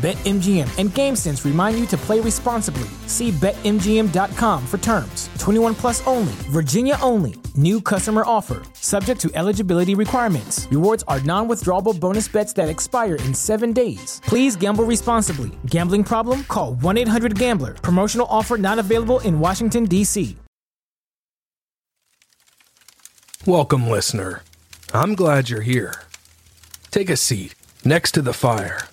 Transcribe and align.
BetMGM 0.00 0.78
and 0.78 0.88
GameSense 0.90 1.44
remind 1.44 1.78
you 1.78 1.84
to 1.88 1.96
play 1.98 2.20
responsibly. 2.20 2.88
See 3.06 3.32
BetMGM.com 3.32 4.66
for 4.66 4.78
terms. 4.78 5.28
21 5.38 5.74
plus 5.74 6.06
only, 6.06 6.32
Virginia 6.48 6.96
only. 7.02 7.34
New 7.54 7.82
customer 7.82 8.22
offer, 8.24 8.62
subject 8.72 9.20
to 9.20 9.30
eligibility 9.34 9.94
requirements. 9.94 10.66
Rewards 10.70 11.04
are 11.06 11.20
non 11.20 11.48
withdrawable 11.48 11.98
bonus 11.98 12.28
bets 12.28 12.54
that 12.54 12.70
expire 12.70 13.16
in 13.16 13.34
seven 13.34 13.74
days. 13.74 14.22
Please 14.24 14.56
gamble 14.56 14.84
responsibly. 14.84 15.50
Gambling 15.66 16.04
problem? 16.04 16.44
Call 16.44 16.74
1 16.76 16.96
800 16.96 17.38
Gambler. 17.38 17.74
Promotional 17.74 18.26
offer 18.30 18.56
not 18.56 18.78
available 18.78 19.20
in 19.20 19.38
Washington, 19.38 19.84
D.C. 19.84 20.34
Welcome, 23.46 23.88
listener. 23.88 24.42
I'm 24.94 25.14
glad 25.14 25.50
you're 25.50 25.60
here. 25.60 25.92
Take 26.90 27.10
a 27.10 27.16
seat 27.16 27.54
next 27.84 28.12
to 28.12 28.22
the 28.22 28.32
fire. 28.32 28.89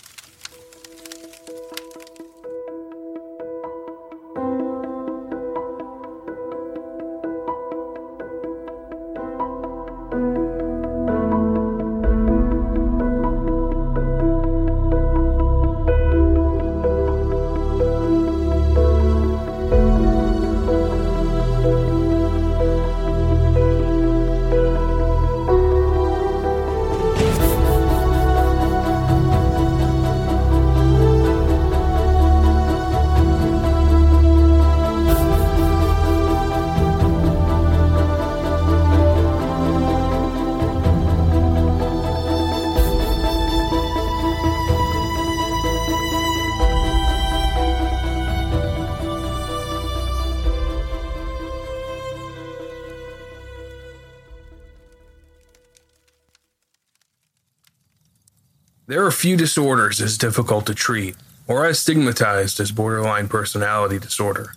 Few 59.18 59.36
disorders 59.36 60.00
as 60.00 60.16
difficult 60.16 60.68
to 60.68 60.76
treat 60.76 61.16
or 61.48 61.66
as 61.66 61.80
stigmatized 61.80 62.60
as 62.60 62.72
borderline 62.72 63.28
personality 63.28 63.98
disorder. 63.98 64.54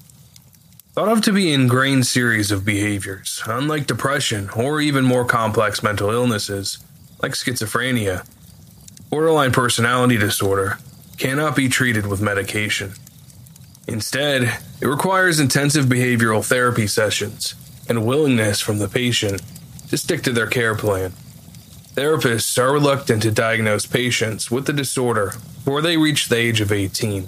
Thought 0.93 1.09
of 1.09 1.23
to 1.23 1.33
be 1.33 1.51
ingrained 1.51 2.07
series 2.07 2.51
of 2.51 2.63
behaviors, 2.63 3.43
unlike 3.47 3.87
depression 3.87 4.51
or 4.51 4.83
even 4.83 5.03
more 5.03 5.25
complex 5.25 5.83
mental 5.83 6.11
illnesses 6.11 6.79
like 7.23 7.33
schizophrenia, 7.33 8.27
borderline 9.09 9.53
personality 9.53 10.19
disorder 10.19 10.77
cannot 11.17 11.57
be 11.57 11.71
treated 11.71 12.07
with 12.07 12.21
medication. 12.21 12.93
Instead, 13.87 14.59
it 14.83 14.87
requires 14.87 15.41
intensive 15.41 15.87
behavioral 15.87 16.45
therapy 16.45 16.87
sessions 16.87 17.55
and 17.89 18.05
willingness 18.05 18.61
from 18.61 18.79
the 18.79 18.89
patient 18.89 19.41
to 19.89 19.97
stick 19.97 20.23
to 20.23 20.33
their 20.33 20.47
care 20.47 20.75
plan. 20.75 21.15
Therapists 21.95 22.57
are 22.57 22.73
reluctant 22.73 23.21
to 23.23 23.33
diagnose 23.33 23.85
patients 23.85 24.49
with 24.49 24.67
the 24.67 24.73
disorder 24.73 25.33
before 25.57 25.83
they 25.83 25.97
reach 25.97 26.29
the 26.29 26.37
age 26.37 26.61
of 26.61 26.71
18. 26.71 27.27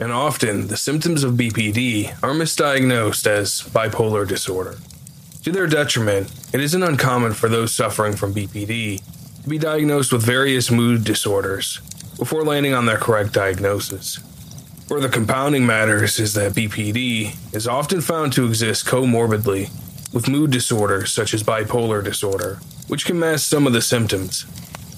And 0.00 0.10
often, 0.10 0.66
the 0.66 0.76
symptoms 0.76 1.22
of 1.22 1.34
BPD 1.34 2.10
are 2.20 2.32
misdiagnosed 2.32 3.28
as 3.28 3.62
bipolar 3.62 4.26
disorder. 4.26 4.78
To 5.44 5.52
their 5.52 5.68
detriment, 5.68 6.32
it 6.52 6.60
isn't 6.60 6.82
uncommon 6.82 7.32
for 7.34 7.48
those 7.48 7.72
suffering 7.72 8.16
from 8.16 8.34
BPD 8.34 9.00
to 9.44 9.48
be 9.48 9.58
diagnosed 9.58 10.12
with 10.12 10.24
various 10.26 10.70
mood 10.70 11.04
disorders 11.04 11.80
before 12.18 12.44
landing 12.44 12.74
on 12.74 12.86
their 12.86 12.98
correct 12.98 13.32
diagnosis. 13.32 14.18
Further 14.88 15.08
compounding 15.08 15.64
matters 15.64 16.18
is 16.18 16.34
that 16.34 16.54
BPD 16.54 17.54
is 17.54 17.68
often 17.68 18.00
found 18.00 18.32
to 18.32 18.46
exist 18.46 18.84
comorbidly 18.84 19.70
with 20.12 20.28
mood 20.28 20.50
disorders 20.50 21.12
such 21.12 21.32
as 21.32 21.44
bipolar 21.44 22.02
disorder, 22.02 22.58
which 22.90 23.04
can 23.04 23.18
mask 23.18 23.48
some 23.48 23.68
of 23.68 23.72
the 23.72 23.80
symptoms. 23.80 24.44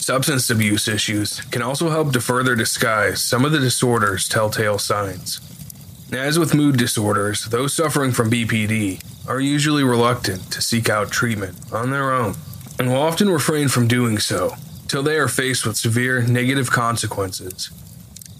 Substance 0.02 0.48
abuse 0.48 0.88
issues 0.88 1.42
can 1.42 1.60
also 1.60 1.90
help 1.90 2.14
to 2.14 2.20
further 2.22 2.56
disguise 2.56 3.22
some 3.22 3.44
of 3.44 3.52
the 3.52 3.60
disorder's 3.60 4.26
telltale 4.26 4.78
signs. 4.78 5.40
As 6.10 6.38
with 6.38 6.54
mood 6.54 6.78
disorders, 6.78 7.44
those 7.44 7.74
suffering 7.74 8.12
from 8.12 8.30
BPD 8.30 9.28
are 9.28 9.40
usually 9.40 9.84
reluctant 9.84 10.50
to 10.52 10.62
seek 10.62 10.88
out 10.88 11.10
treatment 11.10 11.54
on 11.70 11.90
their 11.90 12.12
own 12.12 12.34
and 12.78 12.88
will 12.88 12.96
often 12.96 13.28
refrain 13.28 13.68
from 13.68 13.88
doing 13.88 14.18
so 14.18 14.54
till 14.88 15.02
they 15.02 15.16
are 15.16 15.28
faced 15.28 15.66
with 15.66 15.76
severe 15.76 16.22
negative 16.22 16.70
consequences. 16.70 17.70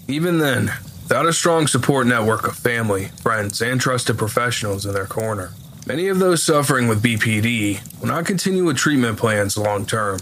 Even 0.07 0.39
then, 0.39 0.73
without 1.03 1.27
a 1.27 1.33
strong 1.33 1.67
support 1.67 2.07
network 2.07 2.47
of 2.47 2.55
family, 2.55 3.05
friends, 3.21 3.61
and 3.61 3.79
trusted 3.79 4.17
professionals 4.17 4.85
in 4.85 4.93
their 4.93 5.05
corner, 5.05 5.51
Many 5.85 6.07
of 6.07 6.19
those 6.19 6.41
suffering 6.41 6.87
with 6.87 7.03
BPD 7.03 7.99
will 7.99 8.07
not 8.07 8.25
continue 8.25 8.63
with 8.63 8.77
treatment 8.77 9.17
plans 9.17 9.57
long 9.57 9.85
term. 9.85 10.19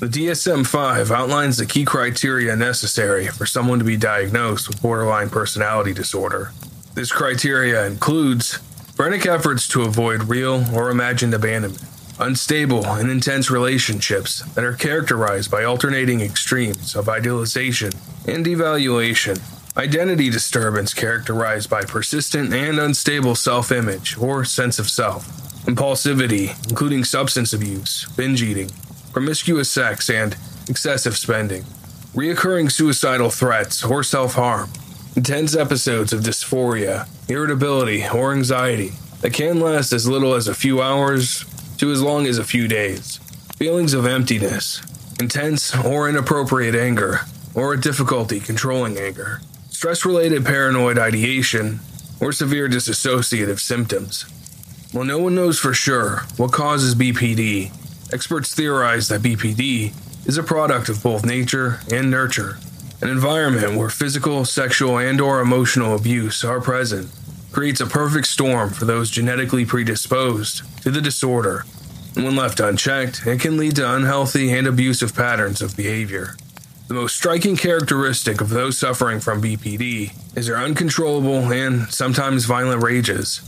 The 0.00 0.06
DSM 0.06 0.66
5 0.66 1.10
outlines 1.10 1.56
the 1.56 1.64
key 1.64 1.86
criteria 1.86 2.54
necessary 2.54 3.26
for 3.28 3.46
someone 3.46 3.78
to 3.78 3.86
be 3.86 3.96
diagnosed 3.96 4.68
with 4.68 4.82
borderline 4.82 5.30
personality 5.30 5.94
disorder. 5.94 6.52
This 6.92 7.10
criteria 7.10 7.86
includes 7.86 8.58
frantic 8.96 9.24
efforts 9.24 9.66
to 9.68 9.82
avoid 9.82 10.24
real 10.24 10.66
or 10.76 10.90
imagined 10.90 11.32
abandonment, 11.32 11.82
unstable 12.20 12.84
and 12.84 13.10
intense 13.10 13.50
relationships 13.50 14.40
that 14.54 14.64
are 14.64 14.74
characterized 14.74 15.50
by 15.50 15.64
alternating 15.64 16.20
extremes 16.20 16.94
of 16.94 17.08
idealization 17.08 17.92
and 18.26 18.44
devaluation, 18.44 19.40
Identity 19.78 20.28
disturbance 20.28 20.92
characterized 20.92 21.70
by 21.70 21.82
persistent 21.82 22.52
and 22.52 22.80
unstable 22.80 23.36
self 23.36 23.70
image 23.70 24.18
or 24.18 24.44
sense 24.44 24.80
of 24.80 24.90
self. 24.90 25.28
Impulsivity, 25.66 26.50
including 26.68 27.04
substance 27.04 27.52
abuse, 27.52 28.04
binge 28.16 28.42
eating, 28.42 28.72
promiscuous 29.12 29.70
sex, 29.70 30.10
and 30.10 30.36
excessive 30.68 31.16
spending. 31.16 31.62
Reoccurring 32.12 32.72
suicidal 32.72 33.30
threats 33.30 33.84
or 33.84 34.02
self 34.02 34.34
harm. 34.34 34.70
Intense 35.14 35.54
episodes 35.54 36.12
of 36.12 36.22
dysphoria, 36.22 37.06
irritability, 37.30 38.04
or 38.12 38.32
anxiety 38.32 38.94
that 39.20 39.32
can 39.32 39.60
last 39.60 39.92
as 39.92 40.08
little 40.08 40.34
as 40.34 40.48
a 40.48 40.56
few 40.56 40.82
hours 40.82 41.44
to 41.76 41.92
as 41.92 42.02
long 42.02 42.26
as 42.26 42.38
a 42.38 42.44
few 42.44 42.66
days. 42.66 43.18
Feelings 43.58 43.94
of 43.94 44.06
emptiness, 44.06 44.82
intense 45.20 45.72
or 45.84 46.08
inappropriate 46.08 46.74
anger, 46.74 47.20
or 47.54 47.74
a 47.74 47.80
difficulty 47.80 48.40
controlling 48.40 48.98
anger 48.98 49.40
stress 49.78 50.04
related 50.04 50.44
paranoid 50.44 50.98
ideation, 50.98 51.78
or 52.20 52.32
severe 52.32 52.68
dissociative 52.68 53.60
symptoms. 53.60 54.24
While 54.90 55.04
no 55.04 55.20
one 55.20 55.36
knows 55.36 55.60
for 55.60 55.72
sure 55.72 56.24
what 56.36 56.50
causes 56.50 56.96
BPD, 56.96 57.70
experts 58.12 58.52
theorize 58.52 59.06
that 59.06 59.20
BPD 59.20 59.94
is 60.26 60.36
a 60.36 60.42
product 60.42 60.88
of 60.88 61.00
both 61.00 61.24
nature 61.24 61.78
and 61.92 62.10
nurture. 62.10 62.58
An 63.02 63.08
environment 63.08 63.76
where 63.76 63.88
physical, 63.88 64.44
sexual, 64.44 64.98
and 64.98 65.20
or 65.20 65.38
emotional 65.38 65.94
abuse 65.94 66.42
are 66.42 66.60
present 66.60 67.08
creates 67.52 67.80
a 67.80 67.86
perfect 67.86 68.26
storm 68.26 68.70
for 68.70 68.84
those 68.84 69.12
genetically 69.12 69.64
predisposed 69.64 70.64
to 70.82 70.90
the 70.90 71.00
disorder. 71.00 71.62
When 72.14 72.34
left 72.34 72.58
unchecked, 72.58 73.24
it 73.28 73.40
can 73.40 73.56
lead 73.56 73.76
to 73.76 73.94
unhealthy 73.94 74.50
and 74.50 74.66
abusive 74.66 75.14
patterns 75.14 75.62
of 75.62 75.76
behavior. 75.76 76.34
The 76.88 76.94
most 76.94 77.16
striking 77.16 77.54
characteristic 77.54 78.40
of 78.40 78.48
those 78.48 78.78
suffering 78.78 79.20
from 79.20 79.42
BPD 79.42 80.10
is 80.34 80.46
their 80.46 80.56
uncontrollable 80.56 81.52
and 81.52 81.86
sometimes 81.92 82.46
violent 82.46 82.82
rages. 82.82 83.42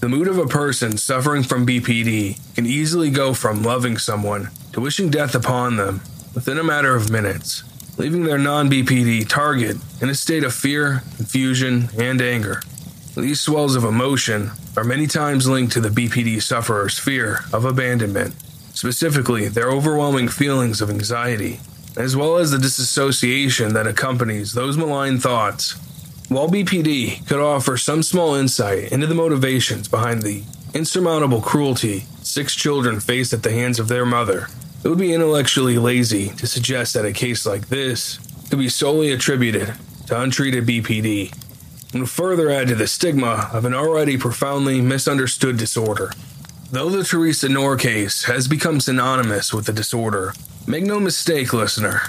The 0.00 0.08
mood 0.08 0.28
of 0.28 0.38
a 0.38 0.46
person 0.46 0.96
suffering 0.96 1.42
from 1.42 1.66
BPD 1.66 2.54
can 2.54 2.64
easily 2.64 3.10
go 3.10 3.34
from 3.34 3.62
loving 3.62 3.98
someone 3.98 4.48
to 4.72 4.80
wishing 4.80 5.10
death 5.10 5.34
upon 5.34 5.76
them 5.76 6.00
within 6.34 6.56
a 6.56 6.64
matter 6.64 6.96
of 6.96 7.10
minutes, 7.10 7.64
leaving 7.98 8.24
their 8.24 8.38
non 8.38 8.70
BPD 8.70 9.28
target 9.28 9.76
in 10.00 10.08
a 10.08 10.14
state 10.14 10.42
of 10.42 10.54
fear, 10.54 11.02
confusion, 11.16 11.90
and 11.98 12.22
anger. 12.22 12.62
These 13.14 13.40
swells 13.40 13.76
of 13.76 13.84
emotion 13.84 14.52
are 14.74 14.84
many 14.84 15.06
times 15.06 15.46
linked 15.46 15.74
to 15.74 15.82
the 15.82 15.90
BPD 15.90 16.40
sufferer's 16.40 16.98
fear 16.98 17.40
of 17.52 17.66
abandonment, 17.66 18.34
specifically 18.72 19.48
their 19.48 19.70
overwhelming 19.70 20.28
feelings 20.28 20.80
of 20.80 20.88
anxiety, 20.88 21.60
as 21.96 22.14
well 22.14 22.36
as 22.36 22.50
the 22.50 22.58
disassociation 22.58 23.72
that 23.74 23.86
accompanies 23.86 24.52
those 24.52 24.76
malign 24.76 25.18
thoughts. 25.18 25.72
While 26.28 26.48
BPD 26.48 27.26
could 27.26 27.40
offer 27.40 27.76
some 27.76 28.02
small 28.02 28.34
insight 28.34 28.92
into 28.92 29.06
the 29.06 29.14
motivations 29.14 29.88
behind 29.88 30.22
the 30.22 30.42
insurmountable 30.74 31.40
cruelty 31.40 32.00
six 32.22 32.54
children 32.54 33.00
faced 33.00 33.32
at 33.32 33.42
the 33.42 33.52
hands 33.52 33.78
of 33.78 33.88
their 33.88 34.04
mother, 34.04 34.48
it 34.84 34.88
would 34.88 34.98
be 34.98 35.14
intellectually 35.14 35.78
lazy 35.78 36.28
to 36.30 36.46
suggest 36.46 36.94
that 36.94 37.04
a 37.04 37.12
case 37.12 37.46
like 37.46 37.68
this 37.68 38.18
could 38.50 38.58
be 38.58 38.68
solely 38.68 39.12
attributed 39.12 39.74
to 40.06 40.20
untreated 40.20 40.66
BPD 40.66 41.32
and 41.94 42.10
further 42.10 42.50
add 42.50 42.68
to 42.68 42.74
the 42.74 42.86
stigma 42.86 43.48
of 43.52 43.64
an 43.64 43.74
already 43.74 44.16
profoundly 44.18 44.80
misunderstood 44.80 45.56
disorder. 45.56 46.12
Though 46.70 46.90
the 46.90 47.04
Theresa 47.04 47.48
Knorr 47.48 47.76
case 47.76 48.24
has 48.24 48.48
become 48.48 48.80
synonymous 48.80 49.54
with 49.54 49.66
the 49.66 49.72
disorder, 49.72 50.32
make 50.66 50.84
no 50.84 50.98
mistake, 50.98 51.52
listener, 51.52 52.00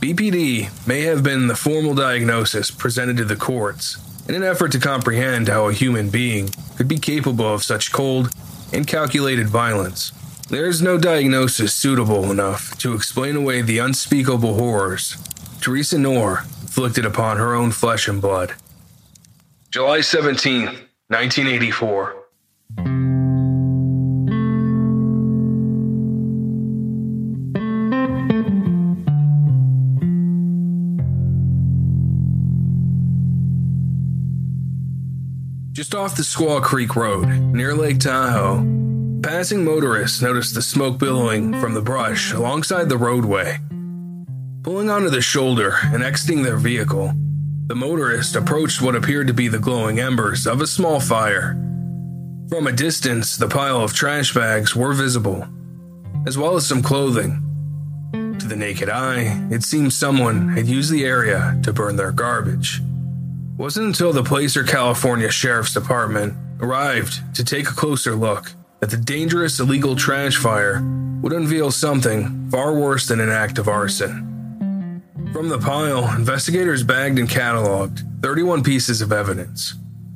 BPD 0.00 0.86
may 0.86 1.02
have 1.02 1.22
been 1.22 1.46
the 1.46 1.56
formal 1.56 1.94
diagnosis 1.94 2.70
presented 2.70 3.16
to 3.16 3.24
the 3.24 3.36
courts 3.36 3.98
in 4.28 4.34
an 4.34 4.42
effort 4.42 4.72
to 4.72 4.78
comprehend 4.78 5.48
how 5.48 5.68
a 5.68 5.72
human 5.72 6.10
being 6.10 6.48
could 6.76 6.88
be 6.88 6.98
capable 6.98 7.52
of 7.52 7.62
such 7.62 7.92
cold 7.92 8.30
and 8.72 8.86
calculated 8.86 9.48
violence. 9.48 10.12
There 10.48 10.66
is 10.66 10.82
no 10.82 10.98
diagnosis 10.98 11.72
suitable 11.72 12.30
enough 12.30 12.76
to 12.78 12.94
explain 12.94 13.36
away 13.36 13.62
the 13.62 13.78
unspeakable 13.78 14.54
horrors 14.54 15.16
Theresa 15.60 15.98
Knorr 15.98 16.44
inflicted 16.60 17.06
upon 17.06 17.38
her 17.38 17.54
own 17.54 17.70
flesh 17.70 18.08
and 18.08 18.20
blood. 18.20 18.54
July 19.70 20.02
17, 20.02 20.66
1984. 21.08 23.23
Just 35.74 35.92
off 35.92 36.14
the 36.14 36.22
Squaw 36.22 36.62
Creek 36.62 36.94
Road, 36.94 37.26
near 37.26 37.74
Lake 37.74 37.98
Tahoe, 37.98 38.58
passing 39.24 39.64
motorists 39.64 40.22
noticed 40.22 40.54
the 40.54 40.62
smoke 40.62 41.00
billowing 41.00 41.60
from 41.60 41.74
the 41.74 41.80
brush 41.80 42.32
alongside 42.32 42.88
the 42.88 42.96
roadway. 42.96 43.58
Pulling 44.62 44.88
onto 44.88 45.10
the 45.10 45.20
shoulder 45.20 45.74
and 45.82 46.04
exiting 46.04 46.44
their 46.44 46.58
vehicle, 46.58 47.12
the 47.66 47.74
motorist 47.74 48.36
approached 48.36 48.82
what 48.82 48.94
appeared 48.94 49.26
to 49.26 49.34
be 49.34 49.48
the 49.48 49.58
glowing 49.58 49.98
embers 49.98 50.46
of 50.46 50.60
a 50.60 50.68
small 50.68 51.00
fire. 51.00 51.54
From 52.48 52.68
a 52.68 52.72
distance, 52.72 53.36
the 53.36 53.48
pile 53.48 53.80
of 53.80 53.92
trash 53.92 54.32
bags 54.32 54.76
were 54.76 54.92
visible, 54.92 55.44
as 56.24 56.38
well 56.38 56.54
as 56.54 56.64
some 56.64 56.84
clothing. 56.84 57.40
To 58.12 58.46
the 58.46 58.54
naked 58.54 58.88
eye, 58.88 59.44
it 59.50 59.64
seemed 59.64 59.92
someone 59.92 60.50
had 60.50 60.68
used 60.68 60.92
the 60.92 61.04
area 61.04 61.58
to 61.64 61.72
burn 61.72 61.96
their 61.96 62.12
garbage. 62.12 62.80
Wasn't 63.56 63.86
until 63.86 64.12
the 64.12 64.24
Placer, 64.24 64.64
California 64.64 65.30
Sheriff's 65.30 65.74
Department 65.74 66.34
arrived 66.60 67.22
to 67.36 67.44
take 67.44 67.68
a 67.68 67.74
closer 67.74 68.16
look 68.16 68.50
that 68.80 68.90
the 68.90 68.96
dangerous 68.96 69.60
illegal 69.60 69.94
trash 69.94 70.36
fire 70.36 70.82
would 71.22 71.32
unveil 71.32 71.70
something 71.70 72.50
far 72.50 72.74
worse 72.74 73.06
than 73.06 73.20
an 73.20 73.30
act 73.30 73.58
of 73.58 73.68
arson. 73.68 75.02
From 75.32 75.48
the 75.48 75.58
pile, 75.58 76.12
investigators 76.16 76.82
bagged 76.82 77.18
and 77.18 77.28
cataloged 77.28 78.02
31 78.22 78.64
pieces 78.64 79.00
of 79.00 79.12
evidence 79.12 79.74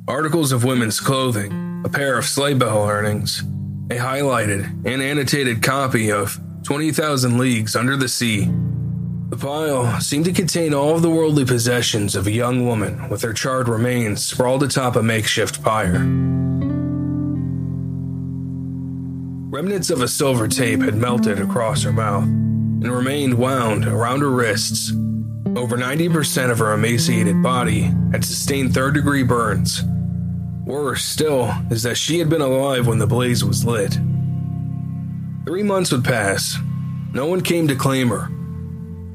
articles 0.09 0.51
of 0.51 0.63
women's 0.63 0.99
clothing, 0.99 1.83
a 1.85 1.89
pair 1.89 2.17
of 2.17 2.25
sleigh 2.25 2.55
bell 2.55 2.89
earrings, 2.89 3.41
a 3.91 3.95
highlighted 3.95 4.65
and 4.85 5.01
annotated 5.03 5.61
copy 5.61 6.11
of 6.11 6.37
20,000 6.63 7.37
Leagues 7.37 7.75
Under 7.75 7.95
the 7.95 8.09
Sea. 8.09 8.49
The 9.29 9.37
pile 9.37 10.01
seemed 10.01 10.25
to 10.25 10.33
contain 10.33 10.73
all 10.73 10.95
of 10.95 11.01
the 11.03 11.09
worldly 11.09 11.45
possessions 11.45 12.15
of 12.15 12.25
a 12.25 12.31
young 12.31 12.65
woman 12.65 13.09
with 13.09 13.21
her 13.21 13.33
charred 13.33 13.69
remains 13.69 14.25
sprawled 14.25 14.63
atop 14.63 14.95
a 14.95 15.03
makeshift 15.03 15.61
pyre. 15.61 15.99
Remnants 19.51 19.89
of 19.89 20.01
a 20.01 20.07
silver 20.07 20.47
tape 20.47 20.81
had 20.81 20.95
melted 20.95 21.39
across 21.39 21.83
her 21.83 21.93
mouth 21.93 22.23
and 22.23 22.91
remained 22.91 23.35
wound 23.35 23.85
around 23.85 24.21
her 24.21 24.31
wrists 24.31 24.91
over 25.55 25.77
90% 25.77 26.51
of 26.51 26.59
her 26.59 26.73
emaciated 26.73 27.41
body 27.41 27.91
had 28.11 28.23
sustained 28.23 28.73
third 28.73 28.93
degree 28.93 29.23
burns. 29.23 29.83
Worse 30.65 31.03
still 31.03 31.53
is 31.69 31.83
that 31.83 31.97
she 31.97 32.19
had 32.19 32.29
been 32.29 32.41
alive 32.41 32.87
when 32.87 32.99
the 32.99 33.07
blaze 33.07 33.43
was 33.43 33.65
lit. 33.65 33.93
Three 35.45 35.63
months 35.63 35.91
would 35.91 36.05
pass. 36.05 36.57
No 37.13 37.25
one 37.25 37.41
came 37.41 37.67
to 37.67 37.75
claim 37.75 38.09
her. 38.09 38.29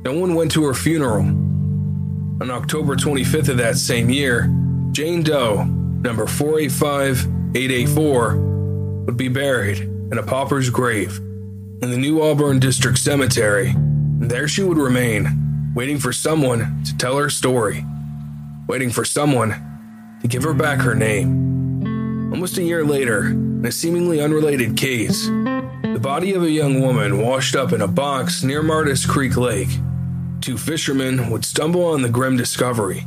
No 0.05 0.13
one 0.13 0.35
went 0.35 0.53
to 0.53 0.65
her 0.65 0.75
funeral. 0.75 1.23
On 1.23 2.51
October 2.51 2.95
25th 2.95 3.49
of 3.49 3.57
that 3.57 3.79
same 3.79 4.11
year, 4.11 4.55
Jane 4.93 5.23
Doe, 5.23 5.65
number 5.65 6.27
485884, 6.27 8.37
would 9.07 9.17
be 9.17 9.29
buried 9.29 9.79
in 9.79 10.19
a 10.19 10.23
pauper's 10.23 10.69
grave 10.69 11.17
in 11.81 11.91
the 11.91 11.97
New 11.97 12.21
Auburn 12.21 12.59
District 12.59 12.99
Cemetery, 12.99 13.71
and 13.71 14.31
there 14.31 14.47
she 14.47 14.63
would 14.63 14.77
remain 14.77 15.73
waiting 15.75 15.99
for 15.99 16.13
someone 16.13 16.85
to 16.85 16.95
tell 16.99 17.17
her 17.17 17.31
story, 17.31 17.83
waiting 18.69 18.91
for 18.91 19.07
someone 19.07 19.55
to 20.21 20.29
give 20.29 20.43
her 20.43 20.53
back 20.53 20.81
her 20.81 20.95
name. 20.95 22.31
Almost 22.31 22.59
a 22.59 22.63
year 22.63 22.85
later, 22.85 23.29
in 23.29 23.65
a 23.65 23.73
seemingly 23.73 24.21
unrelated 24.21 24.77
case, 24.77 25.29
the 25.29 25.99
body 25.99 26.35
of 26.35 26.43
a 26.43 26.51
young 26.51 26.83
woman 26.83 27.23
washed 27.23 27.57
up 27.57 27.73
in 27.73 27.81
a 27.81 27.89
box 27.89 28.43
near 28.43 28.63
Martis 28.63 29.07
Creek 29.07 29.39
Lake. 29.39 29.71
Two 30.45 30.59
fishermen 30.59 31.31
would 31.31 31.43
stumble 31.43 31.87
on 31.87 32.03
the 32.03 32.09
grim 32.11 32.37
discovery. 32.37 33.07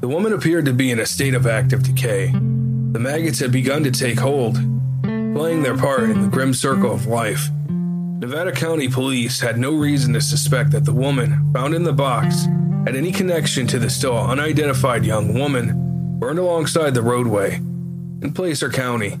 The 0.00 0.08
woman 0.08 0.32
appeared 0.32 0.64
to 0.64 0.72
be 0.72 0.90
in 0.90 0.98
a 0.98 1.04
state 1.04 1.34
of 1.34 1.46
active 1.46 1.82
decay. 1.82 2.28
The 2.28 2.98
maggots 2.98 3.40
had 3.40 3.52
begun 3.52 3.84
to 3.84 3.90
take 3.90 4.18
hold, 4.18 4.54
playing 5.02 5.62
their 5.62 5.76
part 5.76 6.08
in 6.08 6.22
the 6.22 6.28
grim 6.28 6.54
circle 6.54 6.90
of 6.90 7.04
life. 7.04 7.50
Nevada 7.68 8.52
County 8.52 8.88
Police 8.88 9.38
had 9.38 9.58
no 9.58 9.74
reason 9.74 10.14
to 10.14 10.22
suspect 10.22 10.70
that 10.70 10.86
the 10.86 10.94
woman 10.94 11.52
found 11.52 11.74
in 11.74 11.82
the 11.82 11.92
box 11.92 12.46
had 12.86 12.96
any 12.96 13.12
connection 13.12 13.66
to 13.66 13.78
the 13.78 13.90
still 13.90 14.16
unidentified 14.16 15.04
young 15.04 15.34
woman 15.34 16.18
burned 16.18 16.38
alongside 16.38 16.94
the 16.94 17.02
roadway 17.02 17.56
in 17.56 18.32
Placer 18.32 18.70
County. 18.70 19.18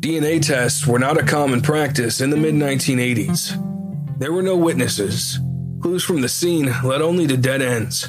DNA 0.00 0.40
tests 0.40 0.86
were 0.86 0.98
not 0.98 1.20
a 1.20 1.26
common 1.26 1.60
practice 1.60 2.22
in 2.22 2.30
the 2.30 2.38
mid 2.38 2.54
1980s. 2.54 4.18
There 4.18 4.32
were 4.32 4.40
no 4.40 4.56
witnesses. 4.56 5.38
Clues 5.82 6.04
from 6.04 6.20
the 6.20 6.28
scene 6.28 6.72
led 6.84 7.02
only 7.02 7.26
to 7.26 7.36
dead 7.36 7.60
ends. 7.60 8.08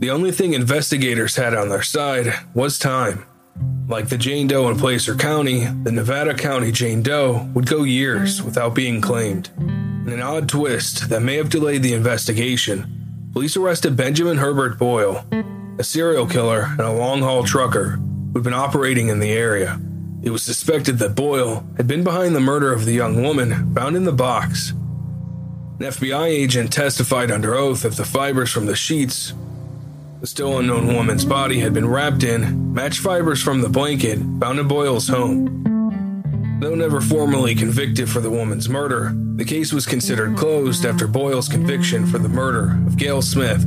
The 0.00 0.10
only 0.10 0.30
thing 0.32 0.52
investigators 0.52 1.36
had 1.36 1.54
on 1.54 1.70
their 1.70 1.82
side 1.82 2.34
was 2.52 2.78
time. 2.78 3.24
Like 3.88 4.10
the 4.10 4.18
Jane 4.18 4.48
Doe 4.48 4.68
in 4.68 4.76
Placer 4.76 5.14
County, 5.14 5.64
the 5.64 5.92
Nevada 5.92 6.34
County 6.34 6.70
Jane 6.70 7.02
Doe 7.02 7.48
would 7.54 7.66
go 7.66 7.84
years 7.84 8.42
without 8.42 8.74
being 8.74 9.00
claimed. 9.00 9.48
In 9.56 10.12
an 10.12 10.20
odd 10.20 10.46
twist 10.46 11.08
that 11.08 11.22
may 11.22 11.36
have 11.36 11.48
delayed 11.48 11.82
the 11.82 11.94
investigation, 11.94 13.30
police 13.32 13.56
arrested 13.56 13.96
Benjamin 13.96 14.36
Herbert 14.36 14.78
Boyle, 14.78 15.24
a 15.78 15.84
serial 15.84 16.26
killer 16.26 16.66
and 16.72 16.80
a 16.80 16.92
long 16.92 17.22
haul 17.22 17.44
trucker 17.44 17.92
who'd 18.34 18.44
been 18.44 18.52
operating 18.52 19.08
in 19.08 19.20
the 19.20 19.32
area. 19.32 19.80
It 20.22 20.28
was 20.28 20.42
suspected 20.42 20.98
that 20.98 21.14
Boyle 21.14 21.66
had 21.78 21.86
been 21.86 22.04
behind 22.04 22.34
the 22.34 22.40
murder 22.40 22.74
of 22.74 22.84
the 22.84 22.92
young 22.92 23.22
woman 23.22 23.74
found 23.74 23.96
in 23.96 24.04
the 24.04 24.12
box. 24.12 24.74
An 25.78 25.86
FBI 25.92 26.28
agent 26.28 26.72
testified 26.72 27.30
under 27.30 27.54
oath 27.54 27.82
that 27.82 27.96
the 27.96 28.04
fibers 28.04 28.50
from 28.50 28.66
the 28.66 28.74
sheets 28.74 29.34
the 30.20 30.26
still 30.26 30.58
unknown 30.58 30.94
woman's 30.94 31.24
body 31.26 31.60
had 31.60 31.74
been 31.74 31.86
wrapped 31.86 32.22
in 32.22 32.72
match 32.72 33.00
fibers 33.00 33.42
from 33.42 33.60
the 33.60 33.68
blanket 33.68 34.18
found 34.40 34.58
in 34.58 34.66
Boyle's 34.66 35.06
home. 35.06 36.58
Though 36.60 36.74
never 36.74 37.02
formally 37.02 37.54
convicted 37.54 38.08
for 38.08 38.20
the 38.20 38.30
woman's 38.30 38.68
murder, 38.68 39.12
the 39.36 39.44
case 39.44 39.74
was 39.74 39.84
considered 39.84 40.38
closed 40.38 40.86
after 40.86 41.06
Boyle's 41.06 41.48
conviction 41.48 42.06
for 42.06 42.18
the 42.18 42.30
murder 42.30 42.78
of 42.86 42.96
Gail 42.96 43.20
Smith. 43.20 43.66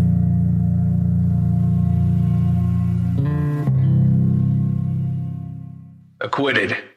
Acquitted. 6.19 6.88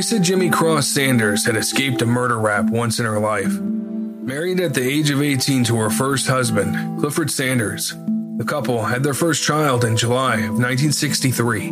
Theresa 0.00 0.18
Jimmy 0.18 0.48
Cross 0.48 0.86
Sanders 0.86 1.44
had 1.44 1.56
escaped 1.56 2.00
a 2.00 2.06
murder 2.06 2.38
rap 2.38 2.70
once 2.70 2.98
in 2.98 3.04
her 3.04 3.20
life. 3.20 3.52
Married 3.52 4.58
at 4.58 4.72
the 4.72 4.82
age 4.82 5.10
of 5.10 5.20
18 5.20 5.62
to 5.64 5.76
her 5.76 5.90
first 5.90 6.26
husband, 6.26 6.98
Clifford 6.98 7.30
Sanders, 7.30 7.92
the 8.38 8.44
couple 8.46 8.82
had 8.82 9.02
their 9.02 9.12
first 9.12 9.42
child 9.42 9.84
in 9.84 9.98
July 9.98 10.36
of 10.36 10.56
1963. 10.56 11.68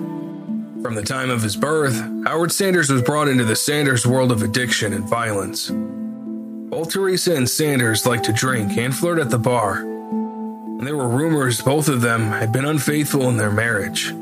From 0.82 0.94
the 0.94 1.02
time 1.02 1.30
of 1.30 1.40
his 1.40 1.56
birth, 1.56 1.98
Howard 2.26 2.52
Sanders 2.52 2.90
was 2.90 3.00
brought 3.00 3.28
into 3.28 3.46
the 3.46 3.56
Sanders 3.56 4.06
world 4.06 4.30
of 4.30 4.42
addiction 4.42 4.92
and 4.92 5.08
violence. 5.08 5.70
Both 5.70 6.92
Theresa 6.92 7.34
and 7.34 7.48
Sanders 7.48 8.04
liked 8.04 8.26
to 8.26 8.34
drink 8.34 8.76
and 8.76 8.94
flirt 8.94 9.20
at 9.20 9.30
the 9.30 9.38
bar. 9.38 9.78
And 9.78 10.86
there 10.86 10.98
were 10.98 11.08
rumors 11.08 11.62
both 11.62 11.88
of 11.88 12.02
them 12.02 12.30
had 12.32 12.52
been 12.52 12.66
unfaithful 12.66 13.30
in 13.30 13.38
their 13.38 13.50
marriage. 13.50 14.12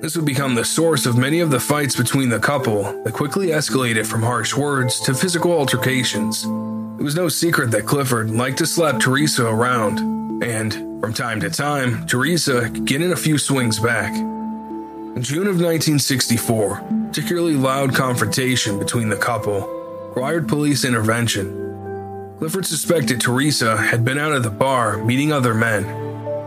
This 0.00 0.16
would 0.16 0.24
become 0.24 0.54
the 0.54 0.64
source 0.64 1.04
of 1.04 1.18
many 1.18 1.40
of 1.40 1.50
the 1.50 1.60
fights 1.60 1.94
between 1.94 2.30
the 2.30 2.38
couple 2.38 2.84
that 3.02 3.12
quickly 3.12 3.48
escalated 3.48 4.06
from 4.06 4.22
harsh 4.22 4.56
words 4.56 4.98
to 5.00 5.12
physical 5.12 5.52
altercations. 5.52 6.44
It 6.98 7.02
was 7.02 7.14
no 7.14 7.28
secret 7.28 7.70
that 7.72 7.84
Clifford 7.84 8.30
liked 8.30 8.56
to 8.58 8.66
slap 8.66 8.98
Theresa 8.98 9.46
around, 9.46 10.42
and 10.42 10.72
from 11.02 11.12
time 11.12 11.38
to 11.40 11.50
time, 11.50 12.06
Theresa 12.06 12.62
could 12.62 12.86
get 12.86 13.02
in 13.02 13.12
a 13.12 13.16
few 13.16 13.36
swings 13.36 13.78
back. 13.78 14.14
In 14.14 15.22
June 15.22 15.46
of 15.46 15.60
1964, 15.60 16.82
particularly 17.08 17.54
loud 17.54 17.94
confrontation 17.94 18.78
between 18.78 19.10
the 19.10 19.16
couple 19.16 19.68
required 20.08 20.48
police 20.48 20.86
intervention. 20.86 22.36
Clifford 22.38 22.64
suspected 22.64 23.20
Theresa 23.20 23.76
had 23.76 24.02
been 24.02 24.16
out 24.16 24.32
at 24.32 24.44
the 24.44 24.50
bar 24.50 24.96
meeting 25.04 25.30
other 25.30 25.52
men. 25.52 25.84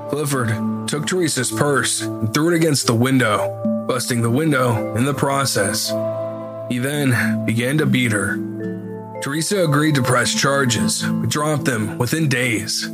Clifford 0.10 0.72
took 0.87 1.07
Theresa's 1.07 1.51
purse 1.51 2.01
and 2.01 2.33
threw 2.33 2.53
it 2.53 2.55
against 2.55 2.87
the 2.87 2.95
window, 2.95 3.85
busting 3.87 4.21
the 4.21 4.29
window 4.29 4.95
in 4.95 5.05
the 5.05 5.13
process. 5.13 5.89
He 6.69 6.79
then 6.79 7.45
began 7.45 7.77
to 7.79 7.85
beat 7.85 8.11
her. 8.11 8.37
Theresa 9.21 9.63
agreed 9.63 9.95
to 9.95 10.03
press 10.03 10.33
charges, 10.33 11.03
but 11.03 11.29
dropped 11.29 11.65
them 11.65 11.97
within 11.97 12.27
days. 12.27 12.89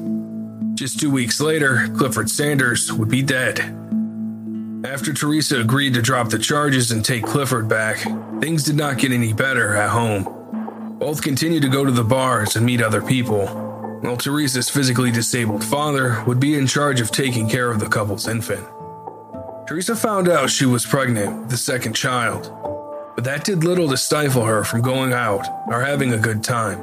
Just 0.75 0.99
two 0.99 1.11
weeks 1.11 1.41
later, 1.41 1.89
Clifford 1.97 2.29
Sanders 2.29 2.93
would 2.93 3.09
be 3.09 3.21
dead. 3.21 3.59
After 4.85 5.13
Theresa 5.13 5.59
agreed 5.59 5.95
to 5.95 6.01
drop 6.01 6.29
the 6.29 6.39
charges 6.39 6.91
and 6.91 7.03
take 7.03 7.23
Clifford 7.23 7.67
back, 7.67 7.97
things 8.39 8.63
did 8.63 8.75
not 8.75 8.97
get 8.97 9.11
any 9.11 9.33
better 9.33 9.75
at 9.75 9.89
home. 9.89 10.23
Both 10.99 11.21
continued 11.21 11.63
to 11.63 11.69
go 11.69 11.83
to 11.83 11.91
the 11.91 12.03
bars 12.03 12.55
and 12.55 12.65
meet 12.65 12.81
other 12.81 13.01
people, 13.01 13.45
while 14.01 14.15
Theresa's 14.15 14.69
physically 14.69 15.11
disabled 15.11 15.63
father 15.63 16.23
would 16.25 16.39
be 16.39 16.57
in 16.57 16.67
charge 16.67 17.01
of 17.01 17.11
taking 17.11 17.49
care 17.49 17.69
of 17.69 17.79
the 17.79 17.87
couple's 17.87 18.27
infant. 18.27 18.65
Theresa 19.67 19.95
found 19.95 20.27
out 20.29 20.49
she 20.49 20.65
was 20.65 20.85
pregnant 20.85 21.43
with 21.43 21.53
a 21.53 21.57
second 21.57 21.93
child, 21.93 22.51
but 23.15 23.23
that 23.23 23.43
did 23.43 23.63
little 23.63 23.89
to 23.89 23.97
stifle 23.97 24.45
her 24.45 24.63
from 24.63 24.81
going 24.81 25.13
out 25.13 25.45
or 25.67 25.81
having 25.81 26.13
a 26.13 26.17
good 26.17 26.43
time. 26.43 26.79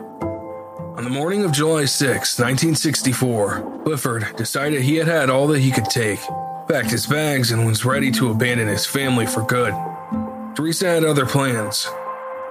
On 0.97 1.05
the 1.05 1.11
morning 1.11 1.45
of 1.45 1.53
July 1.53 1.85
6, 1.85 2.39
1964, 2.39 3.83
Clifford 3.85 4.37
decided 4.37 4.83
he 4.83 4.97
had 4.97 5.09
had 5.09 5.31
all 5.31 5.47
that 5.49 5.61
he 5.61 5.71
could 5.71 5.87
take, 5.87 6.21
packed 6.69 6.91
his 6.91 7.07
bags, 7.07 7.51
and 7.51 7.67
was 7.67 7.85
ready 7.85 8.11
to 8.13 8.31
abandon 8.31 8.69
his 8.69 8.87
family 8.87 9.27
for 9.27 9.43
good. 9.43 9.75
Theresa 10.55 10.87
had 10.87 11.05
other 11.05 11.27
plans, 11.27 11.87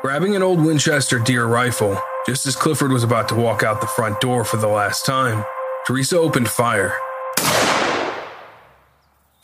Grabbing 0.06 0.36
an 0.36 0.44
old 0.44 0.64
Winchester 0.64 1.18
deer 1.18 1.48
rifle, 1.48 2.00
just 2.28 2.48
as 2.48 2.56
Clifford 2.56 2.92
was 2.92 3.04
about 3.04 3.30
to 3.30 3.36
walk 3.36 3.62
out 3.62 3.82
the 3.82 3.88
front 3.88 4.20
door 4.20 4.44
for 4.44 4.58
the 4.58 4.68
last 4.68 5.06
time, 5.06 5.46
Theresa 5.86 6.18
opened 6.18 6.50
fire. 6.50 6.96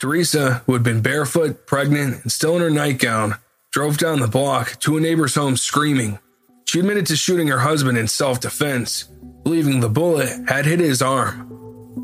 Theresa, 0.00 0.62
who 0.66 0.72
had 0.72 0.82
been 0.82 1.00
barefoot, 1.00 1.64
pregnant, 1.66 2.22
and 2.24 2.32
still 2.32 2.56
in 2.56 2.62
her 2.62 2.70
nightgown, 2.70 3.36
drove 3.70 3.98
down 3.98 4.18
the 4.18 4.26
block 4.26 4.80
to 4.80 4.96
a 4.96 5.00
neighbor's 5.00 5.36
home 5.36 5.56
screaming. 5.56 6.18
She 6.64 6.80
admitted 6.80 7.06
to 7.06 7.16
shooting 7.16 7.48
her 7.48 7.60
husband 7.60 7.96
in 7.96 8.08
self 8.08 8.40
defense, 8.40 9.04
believing 9.44 9.78
the 9.78 9.88
bullet 9.88 10.48
had 10.48 10.66
hit 10.66 10.80
his 10.80 11.02
arm. 11.02 11.48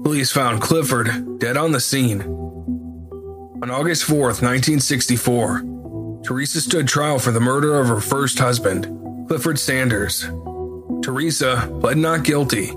Police 0.04 0.30
found 0.30 0.62
Clifford 0.62 1.40
dead 1.40 1.56
on 1.56 1.72
the 1.72 1.80
scene. 1.80 2.22
On 2.22 3.70
August 3.70 4.04
4th, 4.04 4.42
1964, 4.42 6.22
Theresa 6.22 6.60
stood 6.60 6.86
trial 6.86 7.18
for 7.18 7.32
the 7.32 7.40
murder 7.40 7.80
of 7.80 7.88
her 7.88 8.00
first 8.00 8.38
husband, 8.38 8.86
Clifford 9.26 9.58
Sanders. 9.58 10.24
Theresa 11.02 11.76
pled 11.80 11.98
not 11.98 12.24
guilty. 12.24 12.72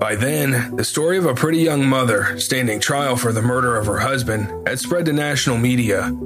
By 0.00 0.14
then, 0.14 0.76
the 0.76 0.84
story 0.84 1.18
of 1.18 1.26
a 1.26 1.34
pretty 1.34 1.58
young 1.58 1.86
mother 1.86 2.38
standing 2.38 2.78
trial 2.78 3.16
for 3.16 3.32
the 3.32 3.42
murder 3.42 3.76
of 3.76 3.86
her 3.86 3.98
husband 3.98 4.68
had 4.68 4.78
spread 4.78 5.06
to 5.06 5.12
national 5.12 5.58
media. 5.58 6.16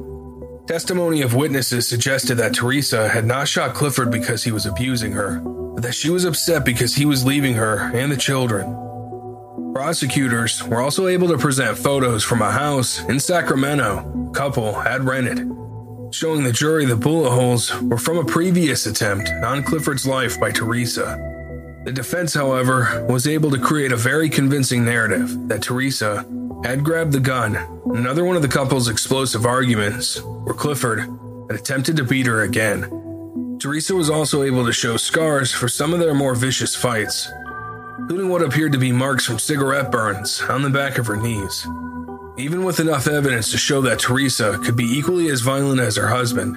Testimony 0.66 1.22
of 1.22 1.34
witnesses 1.34 1.88
suggested 1.88 2.36
that 2.36 2.54
Theresa 2.54 3.08
had 3.08 3.24
not 3.24 3.48
shot 3.48 3.74
Clifford 3.74 4.10
because 4.10 4.44
he 4.44 4.52
was 4.52 4.66
abusing 4.66 5.12
her, 5.12 5.40
but 5.40 5.82
that 5.82 5.94
she 5.94 6.10
was 6.10 6.24
upset 6.24 6.64
because 6.64 6.94
he 6.94 7.06
was 7.06 7.24
leaving 7.24 7.54
her 7.54 7.90
and 7.94 8.12
the 8.12 8.16
children. 8.16 8.78
Prosecutors 9.74 10.62
were 10.64 10.80
also 10.80 11.06
able 11.06 11.28
to 11.28 11.38
present 11.38 11.78
photos 11.78 12.22
from 12.22 12.42
a 12.42 12.50
house 12.50 13.02
in 13.04 13.18
Sacramento 13.18 14.28
a 14.28 14.34
couple 14.34 14.72
had 14.72 15.04
rented 15.04 15.61
showing 16.12 16.44
the 16.44 16.52
jury 16.52 16.84
the 16.84 16.94
bullet 16.94 17.30
holes 17.30 17.74
were 17.82 17.96
from 17.96 18.18
a 18.18 18.24
previous 18.24 18.86
attempt 18.86 19.30
on 19.30 19.62
Clifford's 19.62 20.06
life 20.06 20.38
by 20.38 20.50
Theresa. 20.50 21.16
The 21.84 21.92
defense, 21.92 22.34
however, 22.34 23.04
was 23.08 23.26
able 23.26 23.50
to 23.50 23.58
create 23.58 23.92
a 23.92 23.96
very 23.96 24.28
convincing 24.28 24.84
narrative 24.84 25.48
that 25.48 25.62
Theresa 25.62 26.26
had 26.64 26.84
grabbed 26.84 27.12
the 27.12 27.20
gun, 27.20 27.56
another 27.86 28.24
one 28.24 28.36
of 28.36 28.42
the 28.42 28.48
couple's 28.48 28.88
explosive 28.88 29.46
arguments, 29.46 30.22
where 30.22 30.54
Clifford 30.54 31.00
had 31.00 31.58
attempted 31.58 31.96
to 31.96 32.04
beat 32.04 32.26
her 32.26 32.42
again. 32.42 33.56
Theresa 33.58 33.94
was 33.94 34.10
also 34.10 34.42
able 34.42 34.66
to 34.66 34.72
show 34.72 34.96
scars 34.96 35.50
for 35.50 35.68
some 35.68 35.94
of 35.94 35.98
their 35.98 36.14
more 36.14 36.34
vicious 36.34 36.76
fights, 36.76 37.28
including 37.98 38.28
what 38.28 38.42
appeared 38.42 38.72
to 38.72 38.78
be 38.78 38.92
marks 38.92 39.24
from 39.24 39.38
cigarette 39.38 39.90
burns 39.90 40.42
on 40.42 40.62
the 40.62 40.70
back 40.70 40.98
of 40.98 41.06
her 41.06 41.16
knees. 41.16 41.66
Even 42.38 42.64
with 42.64 42.80
enough 42.80 43.06
evidence 43.06 43.50
to 43.50 43.58
show 43.58 43.82
that 43.82 43.98
Theresa 43.98 44.58
could 44.64 44.74
be 44.74 44.86
equally 44.86 45.28
as 45.28 45.42
violent 45.42 45.80
as 45.80 45.96
her 45.96 46.08
husband, 46.08 46.56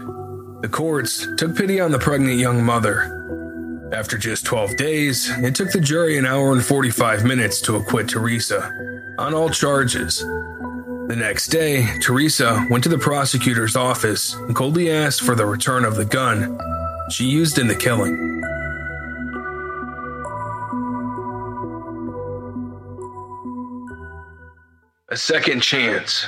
the 0.61 0.69
courts 0.69 1.27
took 1.37 1.55
pity 1.55 1.81
on 1.81 1.91
the 1.91 1.99
pregnant 1.99 2.39
young 2.39 2.63
mother. 2.63 3.89
After 3.91 4.17
just 4.17 4.45
12 4.45 4.77
days, 4.77 5.29
it 5.39 5.53
took 5.53 5.71
the 5.71 5.81
jury 5.81 6.17
an 6.17 6.25
hour 6.25 6.53
and 6.53 6.63
45 6.63 7.25
minutes 7.25 7.59
to 7.61 7.75
acquit 7.75 8.07
Theresa 8.07 8.71
on 9.19 9.33
all 9.33 9.49
charges. 9.49 10.19
The 10.19 11.15
next 11.17 11.47
day, 11.47 11.85
Theresa 12.01 12.65
went 12.69 12.83
to 12.85 12.89
the 12.89 12.97
prosecutor's 12.97 13.75
office 13.75 14.33
and 14.33 14.55
coldly 14.55 14.89
asked 14.89 15.23
for 15.23 15.35
the 15.35 15.45
return 15.45 15.83
of 15.83 15.97
the 15.97 16.05
gun 16.05 16.57
she 17.11 17.25
used 17.25 17.59
in 17.59 17.67
the 17.67 17.75
killing. 17.75 18.34
A 25.15 25.17
second 25.17 25.61
chance. 25.61 26.27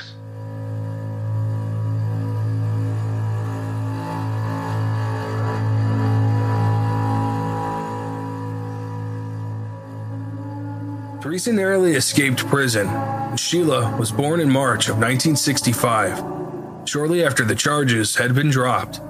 Theresa 11.20 11.52
narrowly 11.52 11.96
escaped 11.96 12.46
prison. 12.46 12.88
Sheila 13.36 13.94
was 13.98 14.10
born 14.10 14.40
in 14.40 14.48
March 14.48 14.88
of 14.88 14.94
1965, 14.94 16.88
shortly 16.88 17.22
after 17.22 17.44
the 17.44 17.54
charges 17.54 18.16
had 18.16 18.34
been 18.34 18.48
dropped. 18.48 19.02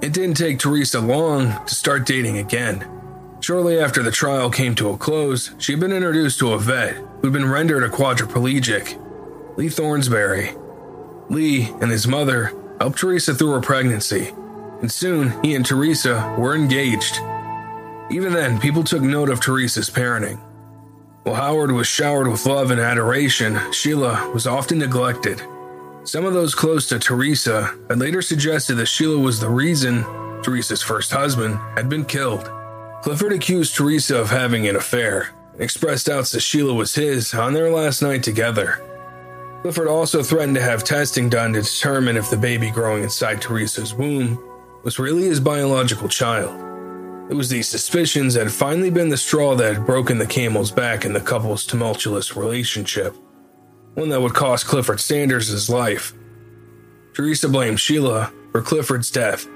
It 0.00 0.14
didn't 0.14 0.38
take 0.38 0.58
Theresa 0.58 0.98
long 0.98 1.62
to 1.66 1.74
start 1.74 2.06
dating 2.06 2.38
again. 2.38 2.88
Shortly 3.40 3.78
after 3.78 4.02
the 4.02 4.10
trial 4.10 4.48
came 4.48 4.74
to 4.76 4.88
a 4.88 4.96
close, 4.96 5.50
she 5.58 5.72
had 5.72 5.80
been 5.80 5.92
introduced 5.92 6.38
to 6.38 6.54
a 6.54 6.58
vet 6.58 6.96
who'd 7.20 7.34
been 7.34 7.50
rendered 7.50 7.84
a 7.84 7.90
quadriplegic 7.90 8.96
Lee 9.56 9.68
Thornsberry. 9.68 10.56
Lee 11.30 11.68
and 11.80 11.90
his 11.90 12.06
mother 12.06 12.52
helped 12.80 12.98
Theresa 12.98 13.34
through 13.34 13.52
her 13.52 13.60
pregnancy, 13.60 14.32
and 14.80 14.90
soon 14.90 15.32
he 15.42 15.54
and 15.54 15.64
Theresa 15.64 16.34
were 16.38 16.54
engaged. 16.54 17.20
Even 18.10 18.32
then, 18.32 18.58
people 18.58 18.82
took 18.82 19.02
note 19.02 19.30
of 19.30 19.40
Theresa's 19.40 19.90
parenting. 19.90 20.40
While 21.22 21.36
Howard 21.36 21.70
was 21.70 21.86
showered 21.86 22.26
with 22.28 22.46
love 22.46 22.70
and 22.70 22.80
adoration, 22.80 23.58
Sheila 23.72 24.30
was 24.32 24.46
often 24.46 24.78
neglected. 24.78 25.42
Some 26.04 26.24
of 26.24 26.32
those 26.32 26.54
close 26.54 26.88
to 26.88 26.98
Theresa 26.98 27.72
had 27.88 27.98
later 27.98 28.22
suggested 28.22 28.76
that 28.76 28.86
Sheila 28.86 29.18
was 29.18 29.38
the 29.38 29.50
reason 29.50 30.02
Theresa's 30.42 30.82
first 30.82 31.12
husband 31.12 31.56
had 31.76 31.88
been 31.88 32.06
killed. 32.06 32.50
Clifford 33.02 33.32
accused 33.32 33.76
Theresa 33.76 34.18
of 34.18 34.30
having 34.30 34.66
an 34.66 34.76
affair 34.76 35.28
and 35.52 35.60
expressed 35.60 36.06
doubts 36.06 36.32
that 36.32 36.40
Sheila 36.40 36.74
was 36.74 36.94
his 36.94 37.34
on 37.34 37.52
their 37.52 37.70
last 37.70 38.02
night 38.02 38.22
together. 38.22 38.80
Clifford 39.62 39.88
also 39.88 40.22
threatened 40.22 40.56
to 40.56 40.62
have 40.62 40.84
testing 40.84 41.28
done 41.28 41.52
to 41.52 41.60
determine 41.60 42.16
if 42.16 42.30
the 42.30 42.36
baby 42.36 42.70
growing 42.70 43.02
inside 43.02 43.42
Theresa's 43.42 43.92
womb 43.92 44.42
was 44.84 44.98
really 44.98 45.24
his 45.24 45.38
biological 45.38 46.08
child. 46.08 46.58
It 47.30 47.34
was 47.34 47.50
these 47.50 47.68
suspicions 47.68 48.34
that 48.34 48.44
had 48.44 48.52
finally 48.52 48.88
been 48.90 49.10
the 49.10 49.18
straw 49.18 49.54
that 49.56 49.74
had 49.74 49.86
broken 49.86 50.16
the 50.16 50.26
camel's 50.26 50.70
back 50.70 51.04
in 51.04 51.12
the 51.12 51.20
couple's 51.20 51.66
tumultuous 51.66 52.36
relationship, 52.36 53.14
one 53.94 54.08
that 54.08 54.22
would 54.22 54.32
cost 54.32 54.66
Clifford 54.66 54.98
Sanders 54.98 55.48
his 55.48 55.68
life. 55.68 56.14
Theresa 57.14 57.48
blamed 57.48 57.80
Sheila 57.80 58.32
for 58.52 58.62
Clifford's 58.62 59.10
death. 59.10 59.46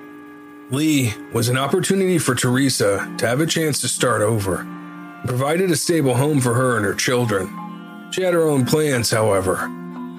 Lee 0.71 1.15
was 1.33 1.49
an 1.49 1.57
opportunity 1.57 2.19
for 2.19 2.35
Theresa 2.35 3.11
to 3.17 3.27
have 3.27 3.41
a 3.41 3.47
chance 3.47 3.81
to 3.81 3.89
start 3.89 4.21
over. 4.21 4.67
provided 5.25 5.71
a 5.71 5.77
stable 5.77 6.15
home 6.15 6.43
for 6.43 6.53
her 6.53 6.77
and 6.77 6.85
her 6.85 6.95
children. 6.95 7.49
She 8.13 8.21
had 8.21 8.35
her 8.35 8.43
own 8.43 8.67
plans, 8.67 9.11
however. 9.11 9.71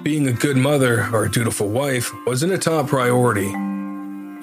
Being 0.06 0.28
a 0.28 0.34
good 0.34 0.56
mother 0.56 1.10
or 1.12 1.26
a 1.26 1.32
dutiful 1.32 1.68
wife 1.68 2.14
wasn't 2.28 2.54
a 2.54 2.60
top 2.60 2.90
priority. 2.90 3.52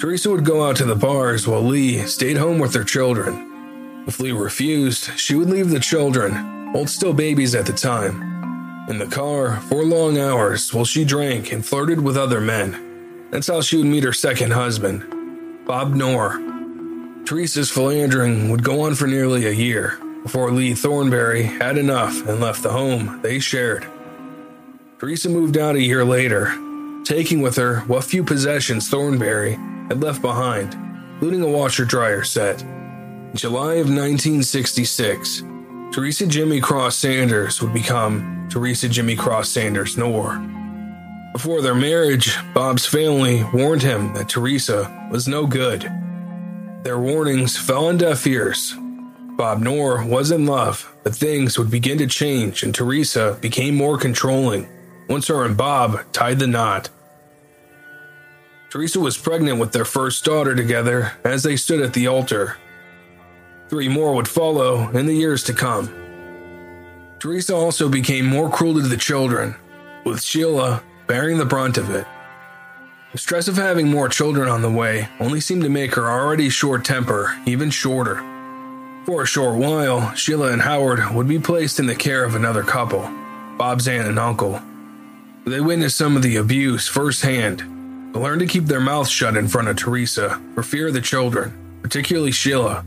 Theresa 0.01 0.29
would 0.29 0.45
go 0.45 0.69
out 0.69 0.75
to 0.79 0.85
the 0.85 0.97
bars 0.97 1.47
while 1.47 1.63
Lee 1.63 1.99
stayed 1.99 2.37
home 2.37 2.59
with 2.59 2.73
their 2.73 2.83
children. 2.83 4.05
If 4.09 4.19
Lee 4.19 4.33
refused, 4.33 5.17
she 5.17 5.37
would 5.37 5.49
leave 5.49 5.71
the 5.71 5.79
children, 5.79 6.73
both 6.73 6.89
still 6.89 7.13
babies 7.13 7.55
at 7.55 7.67
the 7.67 7.73
time, 7.73 8.87
in 8.89 8.99
the 8.99 9.07
car 9.07 9.61
for 9.61 9.85
long 9.85 10.19
hours 10.19 10.75
while 10.75 10.85
she 10.85 11.05
drank 11.05 11.53
and 11.53 11.65
flirted 11.65 12.01
with 12.01 12.17
other 12.17 12.41
men. 12.41 13.29
That's 13.31 13.47
how 13.47 13.61
she 13.61 13.77
would 13.77 13.87
meet 13.87 14.03
her 14.03 14.13
second 14.13 14.51
husband, 14.51 15.65
Bob 15.65 15.95
Knorr. 15.95 16.41
Theresa's 17.25 17.71
philandering 17.71 18.51
would 18.51 18.65
go 18.65 18.81
on 18.81 18.97
for 18.97 19.07
nearly 19.07 19.47
a 19.47 19.53
year 19.53 19.97
before 20.25 20.51
Lee 20.51 20.75
Thornberry 20.75 21.45
had 21.45 21.79
enough 21.79 22.27
and 22.27 22.41
left 22.41 22.65
the 22.65 22.73
home 22.73 23.21
they 23.23 23.39
shared. 23.39 23.87
Theresa 25.03 25.29
moved 25.29 25.59
out 25.59 25.75
a 25.75 25.83
year 25.83 26.05
later, 26.05 26.55
taking 27.03 27.43
with 27.43 27.57
her 27.57 27.81
what 27.89 28.05
few 28.05 28.23
possessions 28.23 28.89
Thornberry 28.89 29.55
had 29.89 30.01
left 30.01 30.23
behind, 30.23 30.75
including 31.15 31.43
a 31.43 31.49
washer 31.49 31.85
dryer 31.85 32.23
set. 32.23 32.63
In 32.63 33.33
July 33.35 33.75
of 33.83 33.89
1966, 33.89 35.43
Theresa 35.93 36.25
Jimmy 36.29 36.61
Cross 36.61 36.99
Sanders 36.99 37.61
would 37.61 37.75
become 37.75 38.47
Theresa 38.49 38.89
Jimmy 38.89 39.17
Cross 39.17 39.49
Sanders 39.49 39.99
Knorr. 39.99 40.39
Before 41.33 41.63
their 41.63 41.75
marriage, 41.75 42.37
Bob's 42.55 42.87
family 42.87 43.43
warned 43.53 43.83
him 43.83 44.15
that 44.15 44.29
Theresa 44.29 45.09
was 45.11 45.27
no 45.27 45.49
good. 45.49 45.83
Their 46.85 47.01
warnings 47.01 47.59
fell 47.59 47.87
on 47.87 47.97
deaf 47.97 48.25
ears. 48.25 48.77
Bob 49.37 49.59
Knorr 49.59 50.05
was 50.05 50.31
in 50.31 50.47
love, 50.47 50.95
but 51.03 51.17
things 51.17 51.59
would 51.59 51.73
begin 51.73 51.99
to 51.99 52.07
change 52.07 52.63
and 52.63 52.73
Theresa 52.73 53.37
became 53.41 53.75
more 53.75 53.99
controlling 53.99 54.69
once 55.13 55.29
her 55.29 55.45
and 55.45 55.57
Bob 55.57 56.01
tied 56.13 56.41
the 56.41 56.47
knot. 56.49 56.91
Theresa 58.71 58.99
was 58.99 59.17
pregnant 59.17 59.61
with 59.61 59.73
their 59.73 59.85
first 59.85 60.25
daughter 60.25 60.57
together 60.57 61.13
as 61.25 61.45
they 61.45 61.57
stood 61.57 61.81
at 61.81 61.93
the 61.93 62.09
altar 62.09 62.57
Three 63.73 63.89
more 63.89 64.15
would 64.15 64.29
follow 64.29 64.91
in 64.91 65.07
the 65.07 65.15
years 65.15 65.43
to 65.45 65.55
come. 65.55 65.89
Theresa 67.19 67.55
also 67.55 67.89
became 67.89 68.27
more 68.27 68.51
cruel 68.51 68.75
to 68.75 68.83
the 68.83 68.99
children, 68.99 69.55
with 70.05 70.21
Sheila 70.21 70.83
bearing 71.07 71.39
the 71.39 71.47
brunt 71.47 71.79
of 71.79 71.89
it. 71.89 72.07
The 73.13 73.19
stress 73.19 73.49
of 73.49 73.57
having 73.57 73.89
more 73.89 74.11
children 74.11 74.51
on 74.51 74.61
the 74.61 74.71
way 74.71 75.09
only 75.21 75.41
seemed 75.41 75.63
to 75.63 75.71
make 75.71 75.95
her 75.95 76.11
already 76.11 76.51
short 76.51 76.85
temper 76.85 77.35
even 77.47 77.71
shorter. 77.71 78.17
For 79.07 79.23
a 79.23 79.27
short 79.27 79.57
while, 79.57 80.15
Sheila 80.17 80.53
and 80.53 80.61
Howard 80.61 81.15
would 81.15 81.27
be 81.27 81.39
placed 81.39 81.81
in 81.81 81.87
the 81.87 81.95
care 81.95 82.25
of 82.25 82.35
another 82.35 82.63
couple, 82.63 83.11
Bob's 83.57 83.89
aunt 83.89 84.07
and 84.07 84.19
uncle. 84.19 84.61
They 85.45 85.61
witnessed 85.61 85.97
some 85.97 86.15
of 86.15 86.23
the 86.23 86.37
abuse 86.37 86.87
firsthand, 86.87 88.13
but 88.13 88.23
learned 88.23 88.41
to 88.41 88.47
keep 88.47 88.67
their 88.67 88.81
mouths 88.81 89.11
shut 89.11 89.37
in 89.37 89.49
front 89.49 89.67
of 89.67 89.77
Theresa 89.77 90.41
for 90.55 90.63
fear 90.63 90.87
of 90.87 90.95
the 90.95 91.01
children, 91.01 91.53
particularly 91.83 92.31
Sheila. 92.31 92.85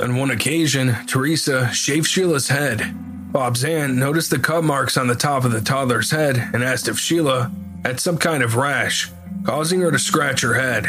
On 0.00 0.16
one 0.16 0.30
occasion, 0.30 0.96
Theresa 1.06 1.70
shaved 1.72 2.06
Sheila's 2.06 2.48
head. 2.48 2.94
Bob's 3.32 3.64
aunt 3.64 3.96
noticed 3.96 4.30
the 4.30 4.38
cut 4.38 4.64
marks 4.64 4.96
on 4.96 5.08
the 5.08 5.14
top 5.14 5.44
of 5.44 5.52
the 5.52 5.60
toddler's 5.60 6.10
head 6.10 6.38
and 6.54 6.64
asked 6.64 6.88
if 6.88 6.98
Sheila 6.98 7.52
had 7.84 8.00
some 8.00 8.16
kind 8.16 8.42
of 8.42 8.56
rash, 8.56 9.10
causing 9.44 9.80
her 9.82 9.90
to 9.90 9.98
scratch 9.98 10.40
her 10.40 10.54
head. 10.54 10.86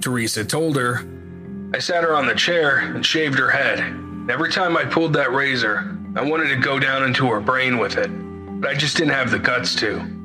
Theresa 0.00 0.44
told 0.44 0.76
her, 0.76 1.04
I 1.74 1.80
sat 1.80 2.04
her 2.04 2.14
on 2.14 2.26
the 2.26 2.34
chair 2.34 2.78
and 2.78 3.04
shaved 3.04 3.38
her 3.40 3.50
head. 3.50 3.80
Every 4.30 4.52
time 4.52 4.76
I 4.76 4.84
pulled 4.84 5.14
that 5.14 5.32
razor, 5.32 5.98
I 6.14 6.22
wanted 6.22 6.48
to 6.50 6.56
go 6.56 6.78
down 6.78 7.02
into 7.02 7.28
her 7.28 7.40
brain 7.40 7.78
with 7.78 7.96
it, 7.96 8.08
but 8.60 8.70
I 8.70 8.74
just 8.74 8.96
didn't 8.96 9.14
have 9.14 9.32
the 9.32 9.38
guts 9.40 9.74
to. 9.76 10.17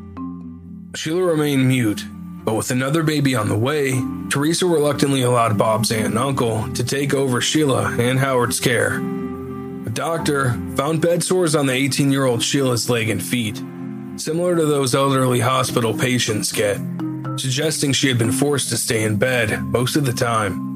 Sheila 0.95 1.23
remained 1.23 1.67
mute 1.67 2.05
but 2.43 2.55
with 2.55 2.71
another 2.71 3.03
baby 3.03 3.35
on 3.35 3.47
the 3.47 3.57
way, 3.57 4.01
Theresa 4.29 4.65
reluctantly 4.65 5.21
allowed 5.21 5.57
Bob's 5.57 5.91
aunt 5.91 6.07
and 6.07 6.17
uncle 6.17 6.71
to 6.73 6.83
take 6.83 7.13
over 7.13 7.39
Sheila 7.39 7.95
and 7.97 8.19
Howard's 8.19 8.59
care. 8.59 8.97
A 8.97 9.89
doctor 9.89 10.51
found 10.75 11.01
bed 11.01 11.23
sores 11.23 11.55
on 11.55 11.67
the 11.67 11.73
18 11.73 12.11
year 12.11 12.25
old 12.25 12.43
Sheila's 12.43 12.89
leg 12.89 13.09
and 13.09 13.23
feet, 13.23 13.61
similar 14.17 14.55
to 14.57 14.65
those 14.65 14.93
elderly 14.93 15.39
hospital 15.39 15.97
patients 15.97 16.51
get, 16.51 16.77
suggesting 17.37 17.93
she 17.93 18.09
had 18.09 18.17
been 18.17 18.31
forced 18.31 18.69
to 18.69 18.77
stay 18.77 19.03
in 19.03 19.15
bed 19.15 19.63
most 19.63 19.95
of 19.95 20.05
the 20.05 20.13
time. 20.13 20.71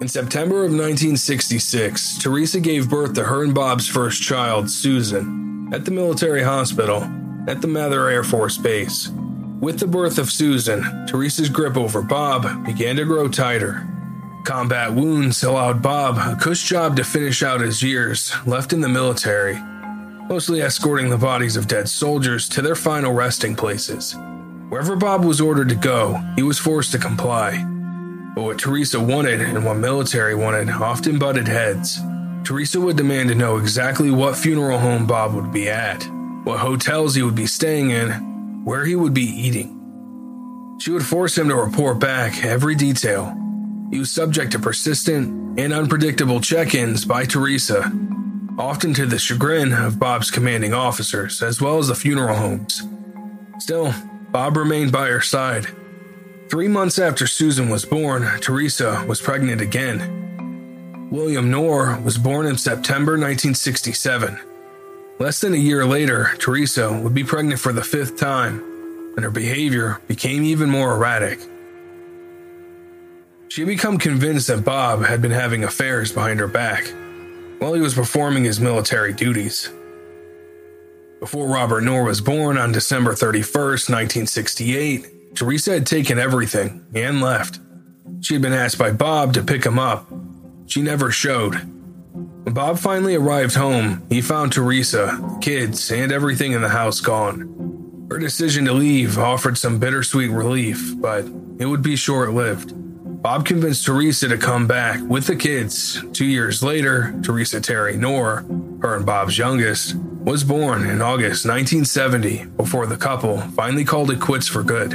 In 0.00 0.08
September 0.08 0.64
of 0.64 0.72
1966, 0.72 2.18
Theresa 2.18 2.60
gave 2.60 2.90
birth 2.90 3.14
to 3.14 3.24
her 3.24 3.44
and 3.44 3.54
Bob's 3.54 3.88
first 3.88 4.22
child, 4.22 4.70
Susan, 4.70 5.70
at 5.72 5.84
the 5.84 5.90
military 5.90 6.42
hospital 6.42 7.02
at 7.48 7.60
the 7.60 7.68
Mather 7.68 8.08
Air 8.08 8.24
Force 8.24 8.58
Base. 8.58 9.10
With 9.60 9.80
the 9.80 9.88
birth 9.88 10.18
of 10.18 10.30
Susan, 10.30 11.06
Theresa's 11.06 11.48
grip 11.48 11.76
over 11.76 12.00
Bob 12.00 12.64
began 12.64 12.94
to 12.94 13.04
grow 13.04 13.26
tighter. 13.26 13.88
Combat 14.44 14.94
wounds 14.94 15.42
allowed 15.42 15.82
Bob 15.82 16.16
a 16.16 16.40
cush 16.40 16.68
job 16.68 16.94
to 16.94 17.02
finish 17.02 17.42
out 17.42 17.60
his 17.60 17.82
years 17.82 18.32
left 18.46 18.72
in 18.72 18.80
the 18.80 18.88
military, 18.88 19.58
mostly 20.28 20.62
escorting 20.62 21.10
the 21.10 21.18
bodies 21.18 21.56
of 21.56 21.66
dead 21.66 21.88
soldiers 21.88 22.48
to 22.50 22.62
their 22.62 22.76
final 22.76 23.12
resting 23.12 23.56
places. 23.56 24.14
Wherever 24.68 24.94
Bob 24.94 25.24
was 25.24 25.40
ordered 25.40 25.70
to 25.70 25.74
go, 25.74 26.22
he 26.36 26.44
was 26.44 26.60
forced 26.60 26.92
to 26.92 26.98
comply. 26.98 27.60
But 28.36 28.44
what 28.44 28.58
Theresa 28.60 29.00
wanted 29.00 29.40
and 29.40 29.64
what 29.64 29.78
military 29.78 30.36
wanted 30.36 30.70
often 30.70 31.18
butted 31.18 31.48
heads. 31.48 31.98
Theresa 32.44 32.80
would 32.80 32.96
demand 32.96 33.28
to 33.30 33.34
know 33.34 33.56
exactly 33.56 34.12
what 34.12 34.36
funeral 34.36 34.78
home 34.78 35.04
Bob 35.04 35.34
would 35.34 35.52
be 35.52 35.68
at, 35.68 36.04
what 36.44 36.60
hotels 36.60 37.16
he 37.16 37.22
would 37.22 37.34
be 37.34 37.46
staying 37.46 37.90
in, 37.90 38.37
where 38.64 38.84
he 38.84 38.96
would 38.96 39.14
be 39.14 39.22
eating. 39.22 39.74
She 40.80 40.90
would 40.90 41.04
force 41.04 41.36
him 41.36 41.48
to 41.48 41.56
report 41.56 41.98
back 41.98 42.44
every 42.44 42.74
detail. 42.74 43.36
He 43.90 43.98
was 43.98 44.10
subject 44.10 44.52
to 44.52 44.58
persistent 44.58 45.58
and 45.58 45.72
unpredictable 45.72 46.40
check 46.40 46.74
ins 46.74 47.04
by 47.04 47.24
Theresa, 47.24 47.90
often 48.58 48.94
to 48.94 49.06
the 49.06 49.18
chagrin 49.18 49.72
of 49.72 49.98
Bob's 49.98 50.30
commanding 50.30 50.74
officers, 50.74 51.42
as 51.42 51.60
well 51.60 51.78
as 51.78 51.88
the 51.88 51.94
funeral 51.94 52.36
homes. 52.36 52.82
Still, 53.58 53.92
Bob 54.30 54.56
remained 54.56 54.92
by 54.92 55.08
her 55.08 55.20
side. 55.20 55.66
Three 56.48 56.68
months 56.68 56.98
after 56.98 57.26
Susan 57.26 57.68
was 57.68 57.84
born, 57.84 58.22
Theresa 58.40 59.04
was 59.08 59.20
pregnant 59.20 59.60
again. 59.60 61.08
William 61.10 61.50
Knorr 61.50 61.98
was 62.00 62.18
born 62.18 62.46
in 62.46 62.56
September 62.56 63.12
1967. 63.12 64.38
Less 65.18 65.40
than 65.40 65.52
a 65.52 65.56
year 65.56 65.84
later, 65.84 66.30
Theresa 66.38 66.92
would 66.92 67.14
be 67.14 67.24
pregnant 67.24 67.58
for 67.58 67.72
the 67.72 67.82
fifth 67.82 68.16
time, 68.18 68.62
and 69.16 69.24
her 69.24 69.32
behavior 69.32 70.00
became 70.06 70.44
even 70.44 70.70
more 70.70 70.94
erratic. 70.94 71.40
She 73.48 73.62
had 73.62 73.68
become 73.68 73.98
convinced 73.98 74.46
that 74.46 74.64
Bob 74.64 75.04
had 75.04 75.20
been 75.20 75.32
having 75.32 75.64
affairs 75.64 76.12
behind 76.12 76.38
her 76.38 76.46
back 76.46 76.84
while 77.58 77.74
he 77.74 77.80
was 77.80 77.94
performing 77.94 78.44
his 78.44 78.60
military 78.60 79.12
duties. 79.12 79.68
Before 81.18 81.48
Robert 81.48 81.80
Knorr 81.80 82.04
was 82.04 82.20
born 82.20 82.56
on 82.56 82.70
December 82.70 83.14
31st, 83.14 83.90
1968, 83.90 85.34
Theresa 85.34 85.72
had 85.72 85.86
taken 85.86 86.20
everything 86.20 86.86
and 86.94 87.20
left. 87.20 87.58
She 88.20 88.34
had 88.34 88.42
been 88.42 88.52
asked 88.52 88.78
by 88.78 88.92
Bob 88.92 89.34
to 89.34 89.42
pick 89.42 89.66
him 89.66 89.80
up. 89.80 90.06
She 90.66 90.80
never 90.80 91.10
showed, 91.10 91.56
when 92.48 92.54
Bob 92.54 92.78
finally 92.78 93.14
arrived 93.14 93.54
home, 93.54 94.02
he 94.08 94.22
found 94.22 94.54
Theresa, 94.54 95.38
kids, 95.42 95.92
and 95.92 96.10
everything 96.10 96.52
in 96.52 96.62
the 96.62 96.70
house 96.70 96.98
gone. 96.98 98.06
Her 98.10 98.18
decision 98.18 98.64
to 98.64 98.72
leave 98.72 99.18
offered 99.18 99.58
some 99.58 99.78
bittersweet 99.78 100.30
relief, 100.30 100.94
but 100.98 101.26
it 101.58 101.66
would 101.66 101.82
be 101.82 101.94
short 101.94 102.30
lived. 102.30 102.72
Bob 103.22 103.44
convinced 103.44 103.84
Theresa 103.84 104.28
to 104.28 104.38
come 104.38 104.66
back 104.66 104.98
with 105.02 105.26
the 105.26 105.36
kids. 105.36 106.02
Two 106.14 106.24
years 106.24 106.62
later, 106.62 107.14
Theresa 107.22 107.60
Terry 107.60 107.98
Knorr, 107.98 108.46
her 108.80 108.96
and 108.96 109.04
Bob's 109.04 109.36
youngest, 109.36 109.94
was 109.96 110.42
born 110.42 110.86
in 110.86 111.02
August 111.02 111.44
1970 111.44 112.46
before 112.56 112.86
the 112.86 112.96
couple 112.96 113.42
finally 113.58 113.84
called 113.84 114.10
it 114.10 114.20
quits 114.20 114.48
for 114.48 114.62
good. 114.62 114.92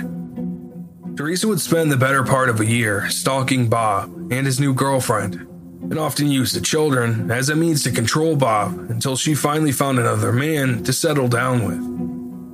Theresa 1.15 1.47
would 1.47 1.61
spend 1.61 1.91
the 1.91 1.97
better 1.97 2.23
part 2.23 2.49
of 2.49 2.59
a 2.59 2.65
year 2.65 3.07
stalking 3.11 3.69
Bob 3.69 4.11
and 4.31 4.47
his 4.47 4.59
new 4.59 4.73
girlfriend, 4.73 5.47
and 5.93 5.99
often 5.99 6.27
used 6.27 6.55
the 6.55 6.59
children 6.59 7.29
as 7.29 7.49
a 7.49 7.55
means 7.55 7.83
to 7.83 7.91
control 7.91 8.35
Bob 8.35 8.73
until 8.89 9.15
she 9.15 9.35
finally 9.35 9.71
found 9.71 9.99
another 9.99 10.31
man 10.31 10.83
to 10.83 10.91
settle 10.91 11.27
down 11.27 11.63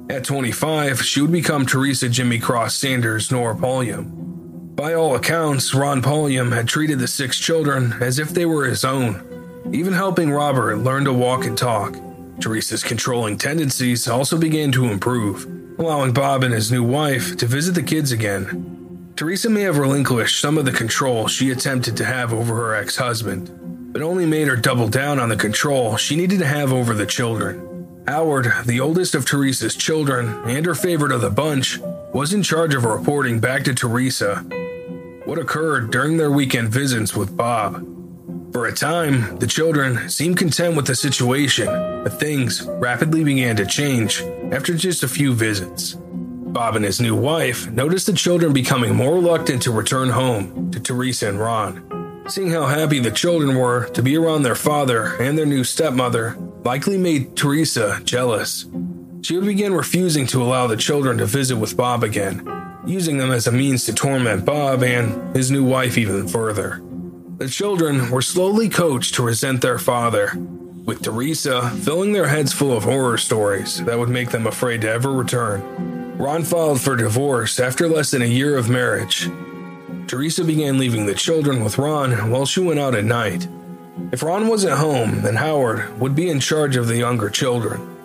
with. 0.09 0.13
At 0.13 0.25
25, 0.25 1.01
she 1.01 1.21
would 1.21 1.31
become 1.31 1.65
Theresa 1.65 2.09
Jimmy 2.09 2.39
Cross 2.39 2.75
Sanders 2.75 3.31
Knorr 3.31 3.55
Pulliam. 3.55 4.75
By 4.75 4.93
all 4.93 5.15
accounts, 5.15 5.73
Ron 5.73 6.01
Pulliam 6.01 6.51
had 6.51 6.67
treated 6.67 6.99
the 6.99 7.07
six 7.07 7.39
children 7.39 7.93
as 8.01 8.19
if 8.19 8.27
they 8.31 8.45
were 8.45 8.65
his 8.65 8.83
own, 8.83 9.23
even 9.71 9.93
helping 9.93 10.31
Robert 10.31 10.75
learn 10.75 11.05
to 11.05 11.13
walk 11.13 11.45
and 11.45 11.57
talk. 11.57 11.95
Theresa's 12.39 12.83
controlling 12.83 13.37
tendencies 13.37 14.09
also 14.09 14.37
began 14.37 14.73
to 14.73 14.91
improve, 14.91 15.45
allowing 15.79 16.11
Bob 16.11 16.43
and 16.43 16.53
his 16.53 16.73
new 16.73 16.83
wife 16.83 17.37
to 17.37 17.45
visit 17.45 17.73
the 17.73 17.83
kids 17.83 18.11
again 18.11 18.78
Theresa 19.19 19.49
may 19.49 19.63
have 19.63 19.77
relinquished 19.77 20.39
some 20.39 20.57
of 20.57 20.63
the 20.63 20.71
control 20.71 21.27
she 21.27 21.51
attempted 21.51 21.97
to 21.97 22.05
have 22.05 22.31
over 22.31 22.55
her 22.55 22.73
ex 22.73 22.95
husband. 22.95 23.51
but 23.91 24.01
only 24.01 24.25
made 24.25 24.47
her 24.47 24.55
double 24.55 24.87
down 24.87 25.19
on 25.19 25.27
the 25.27 25.35
control 25.35 25.97
she 25.97 26.15
needed 26.15 26.39
to 26.39 26.45
have 26.45 26.71
over 26.71 26.93
the 26.93 27.05
children. 27.05 27.85
Howard, 28.07 28.47
the 28.65 28.79
oldest 28.79 29.15
of 29.15 29.25
Theresa's 29.25 29.75
children 29.75 30.29
and 30.45 30.65
her 30.65 30.73
favorite 30.73 31.11
of 31.11 31.19
the 31.19 31.29
bunch, 31.29 31.79
was 32.13 32.31
in 32.31 32.43
charge 32.43 32.73
of 32.73 32.85
reporting 32.85 33.41
back 33.41 33.65
to 33.65 33.73
Theresa 33.73 34.37
what 35.25 35.37
occurred 35.37 35.91
during 35.91 36.15
their 36.15 36.31
weekend 36.31 36.69
visits 36.69 37.13
with 37.13 37.35
Bob. 37.35 37.85
For 38.53 38.67
a 38.67 38.73
time, 38.73 39.37
the 39.39 39.47
children 39.47 40.07
seemed 40.07 40.37
content 40.37 40.77
with 40.77 40.87
the 40.87 40.95
situation, 40.95 41.67
but 42.05 42.21
things 42.21 42.63
rapidly 42.63 43.25
began 43.25 43.57
to 43.57 43.65
change 43.65 44.21
after 44.53 44.73
just 44.73 45.03
a 45.03 45.09
few 45.09 45.33
visits. 45.33 45.97
Bob 46.53 46.75
and 46.75 46.83
his 46.83 46.99
new 46.99 47.15
wife 47.15 47.69
noticed 47.71 48.07
the 48.07 48.13
children 48.13 48.53
becoming 48.53 48.95
more 48.95 49.13
reluctant 49.13 49.61
to 49.61 49.71
return 49.71 50.09
home 50.09 50.71
to 50.71 50.79
Theresa 50.79 51.29
and 51.29 51.39
Ron. 51.39 52.25
Seeing 52.27 52.49
how 52.49 52.65
happy 52.65 52.99
the 52.99 53.11
children 53.11 53.55
were 53.55 53.87
to 53.89 54.01
be 54.01 54.17
around 54.17 54.43
their 54.43 54.55
father 54.55 55.15
and 55.21 55.37
their 55.37 55.45
new 55.45 55.63
stepmother 55.63 56.35
likely 56.63 56.97
made 56.97 57.35
Theresa 57.35 58.01
jealous. 58.03 58.65
She 59.21 59.35
would 59.35 59.45
begin 59.45 59.73
refusing 59.73 60.25
to 60.27 60.41
allow 60.41 60.65
the 60.67 60.77
children 60.77 61.17
to 61.19 61.25
visit 61.25 61.57
with 61.57 61.77
Bob 61.77 62.03
again, 62.03 62.47
using 62.85 63.17
them 63.17 63.31
as 63.31 63.47
a 63.47 63.51
means 63.51 63.85
to 63.85 63.93
torment 63.93 64.45
Bob 64.45 64.83
and 64.83 65.35
his 65.35 65.51
new 65.51 65.63
wife 65.63 65.97
even 65.97 66.27
further. 66.27 66.81
The 67.37 67.47
children 67.47 68.09
were 68.09 68.21
slowly 68.21 68.69
coached 68.69 69.15
to 69.15 69.23
resent 69.23 69.61
their 69.61 69.79
father, 69.79 70.33
with 70.85 71.01
Theresa 71.01 71.69
filling 71.69 72.13
their 72.13 72.27
heads 72.27 72.53
full 72.53 72.75
of 72.75 72.83
horror 72.83 73.17
stories 73.17 73.83
that 73.85 73.99
would 73.99 74.09
make 74.09 74.31
them 74.31 74.47
afraid 74.47 74.81
to 74.81 74.89
ever 74.89 75.11
return. 75.11 75.88
Ron 76.19 76.43
filed 76.43 76.81
for 76.81 76.97
divorce 76.97 77.61
after 77.61 77.87
less 77.87 78.11
than 78.11 78.21
a 78.21 78.25
year 78.25 78.57
of 78.57 78.67
marriage. 78.67 79.31
Theresa 80.05 80.43
began 80.43 80.77
leaving 80.77 81.05
the 81.05 81.15
children 81.15 81.63
with 81.63 81.77
Ron 81.77 82.29
while 82.29 82.45
she 82.45 82.59
went 82.59 82.77
out 82.77 82.93
at 82.93 83.05
night. 83.05 83.47
If 84.11 84.21
Ron 84.21 84.49
wasn't 84.49 84.77
home, 84.77 85.21
then 85.21 85.35
Howard 85.35 85.97
would 85.97 86.15
be 86.15 86.29
in 86.29 86.41
charge 86.41 86.75
of 86.75 86.87
the 86.87 86.97
younger 86.97 87.29
children. 87.29 87.95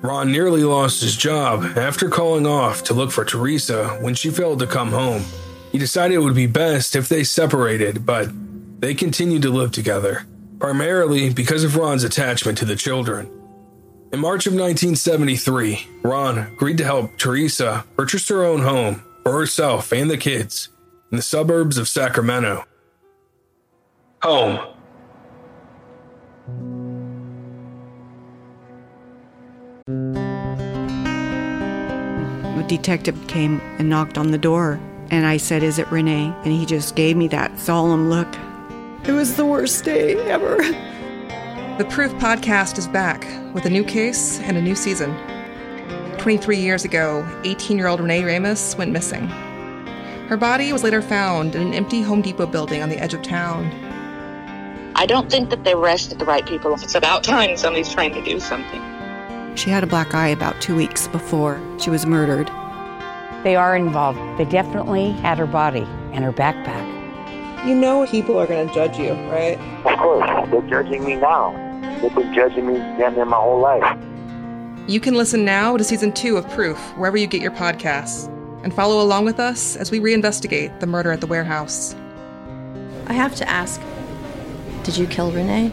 Ron 0.00 0.30
nearly 0.30 0.62
lost 0.62 1.02
his 1.02 1.16
job 1.16 1.64
after 1.76 2.08
calling 2.08 2.46
off 2.46 2.84
to 2.84 2.94
look 2.94 3.10
for 3.10 3.24
Theresa 3.24 3.98
when 4.00 4.14
she 4.14 4.30
failed 4.30 4.60
to 4.60 4.68
come 4.68 4.92
home. 4.92 5.24
He 5.72 5.78
decided 5.78 6.14
it 6.14 6.20
would 6.20 6.36
be 6.36 6.46
best 6.46 6.94
if 6.94 7.08
they 7.08 7.24
separated, 7.24 8.06
but 8.06 8.28
they 8.80 8.94
continued 8.94 9.42
to 9.42 9.50
live 9.50 9.72
together, 9.72 10.24
primarily 10.60 11.30
because 11.30 11.64
of 11.64 11.74
Ron's 11.74 12.04
attachment 12.04 12.58
to 12.58 12.64
the 12.64 12.76
children. 12.76 13.28
In 14.12 14.20
March 14.20 14.46
of 14.46 14.52
1973, 14.52 15.88
Ron 16.02 16.38
agreed 16.38 16.78
to 16.78 16.84
help 16.84 17.18
Theresa 17.18 17.84
purchase 17.96 18.28
her 18.28 18.44
own 18.44 18.62
home 18.62 19.02
for 19.24 19.32
herself 19.32 19.92
and 19.92 20.08
the 20.08 20.16
kids 20.16 20.68
in 21.10 21.16
the 21.16 21.22
suburbs 21.22 21.76
of 21.76 21.88
Sacramento. 21.88 22.64
Home. 24.22 24.60
A 32.58 32.64
detective 32.68 33.26
came 33.26 33.60
and 33.78 33.90
knocked 33.90 34.18
on 34.18 34.30
the 34.30 34.38
door, 34.38 34.78
and 35.10 35.26
I 35.26 35.36
said, 35.36 35.64
Is 35.64 35.80
it 35.80 35.90
Renee? 35.90 36.32
And 36.44 36.52
he 36.52 36.64
just 36.64 36.94
gave 36.94 37.16
me 37.16 37.26
that 37.28 37.58
solemn 37.58 38.08
look. 38.08 38.28
It 39.02 39.12
was 39.12 39.34
the 39.34 39.44
worst 39.44 39.84
day 39.84 40.14
ever. 40.30 40.62
The 41.78 41.84
Proof 41.84 42.10
podcast 42.14 42.78
is 42.78 42.88
back 42.88 43.26
with 43.52 43.66
a 43.66 43.68
new 43.68 43.84
case 43.84 44.40
and 44.40 44.56
a 44.56 44.62
new 44.62 44.74
season. 44.74 45.14
23 46.16 46.56
years 46.56 46.86
ago, 46.86 47.28
18 47.44 47.76
year 47.76 47.86
old 47.86 48.00
Renee 48.00 48.24
Ramos 48.24 48.74
went 48.78 48.92
missing. 48.92 49.26
Her 50.28 50.38
body 50.38 50.72
was 50.72 50.82
later 50.82 51.02
found 51.02 51.54
in 51.54 51.60
an 51.60 51.74
empty 51.74 52.00
Home 52.00 52.22
Depot 52.22 52.46
building 52.46 52.82
on 52.82 52.88
the 52.88 52.96
edge 52.96 53.12
of 53.12 53.20
town. 53.20 53.66
I 54.94 55.04
don't 55.04 55.30
think 55.30 55.50
that 55.50 55.64
they 55.64 55.74
arrested 55.74 56.18
the 56.18 56.24
right 56.24 56.46
people. 56.46 56.72
It's 56.72 56.94
about 56.94 57.22
time 57.22 57.58
somebody's 57.58 57.92
trying 57.92 58.14
to 58.14 58.24
do 58.24 58.40
something. 58.40 58.80
She 59.54 59.68
had 59.68 59.84
a 59.84 59.86
black 59.86 60.14
eye 60.14 60.28
about 60.28 60.58
two 60.62 60.76
weeks 60.76 61.08
before 61.08 61.60
she 61.78 61.90
was 61.90 62.06
murdered. 62.06 62.46
They 63.44 63.54
are 63.54 63.76
involved. 63.76 64.18
They 64.38 64.46
definitely 64.46 65.12
had 65.12 65.36
her 65.36 65.46
body 65.46 65.86
and 66.12 66.24
her 66.24 66.32
backpack. 66.32 66.96
You 67.66 67.74
know 67.74 68.06
people 68.06 68.38
are 68.38 68.46
going 68.46 68.66
to 68.66 68.72
judge 68.72 68.96
you, 68.96 69.12
right? 69.28 69.58
Of 69.84 69.98
course. 69.98 70.48
They're 70.50 70.82
judging 70.82 71.04
me 71.04 71.16
now. 71.16 71.65
They've 72.06 72.14
been 72.14 72.34
judging 72.34 72.68
me 72.68 72.78
damn 72.98 73.16
near 73.16 73.24
my 73.24 73.36
whole 73.36 73.58
life. 73.58 73.98
You 74.86 75.00
can 75.00 75.14
listen 75.14 75.44
now 75.44 75.76
to 75.76 75.82
season 75.82 76.12
two 76.12 76.36
of 76.36 76.48
Proof 76.50 76.78
wherever 76.96 77.16
you 77.16 77.26
get 77.26 77.40
your 77.40 77.50
podcasts 77.50 78.28
and 78.62 78.72
follow 78.72 79.02
along 79.02 79.24
with 79.24 79.40
us 79.40 79.74
as 79.74 79.90
we 79.90 79.98
reinvestigate 79.98 80.78
the 80.78 80.86
murder 80.86 81.10
at 81.10 81.20
the 81.20 81.26
warehouse. 81.26 81.96
I 83.08 83.12
have 83.12 83.34
to 83.34 83.48
ask 83.48 83.80
Did 84.84 84.96
you 84.96 85.08
kill 85.08 85.32
Renee? 85.32 85.72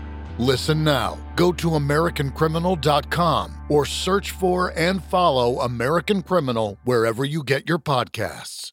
Listen 0.41 0.83
now. 0.83 1.19
Go 1.35 1.51
to 1.51 1.69
AmericanCriminal.com 1.69 3.57
or 3.69 3.85
search 3.85 4.31
for 4.31 4.73
and 4.75 5.03
follow 5.03 5.59
American 5.59 6.23
Criminal 6.23 6.79
wherever 6.83 7.23
you 7.23 7.43
get 7.43 7.69
your 7.69 7.77
podcasts. 7.77 8.71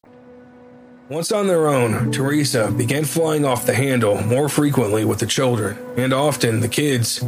Once 1.09 1.31
on 1.31 1.45
their 1.45 1.67
own, 1.67 2.11
Theresa 2.11 2.71
began 2.71 3.05
flying 3.05 3.45
off 3.45 3.67
the 3.67 3.75
handle 3.75 4.19
more 4.23 4.49
frequently 4.49 5.05
with 5.05 5.19
the 5.19 5.27
children, 5.27 5.77
and 5.95 6.11
often 6.11 6.61
the 6.61 6.67
kids 6.67 7.19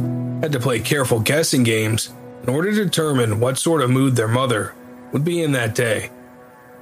had 0.42 0.50
to 0.50 0.58
play 0.58 0.80
careful 0.80 1.20
guessing 1.20 1.62
games 1.62 2.12
in 2.42 2.48
order 2.48 2.72
to 2.72 2.84
determine 2.84 3.38
what 3.38 3.58
sort 3.58 3.80
of 3.80 3.90
mood 3.90 4.16
their 4.16 4.26
mother 4.26 4.74
would 5.12 5.24
be 5.24 5.40
in 5.40 5.52
that 5.52 5.72
day. 5.72 6.10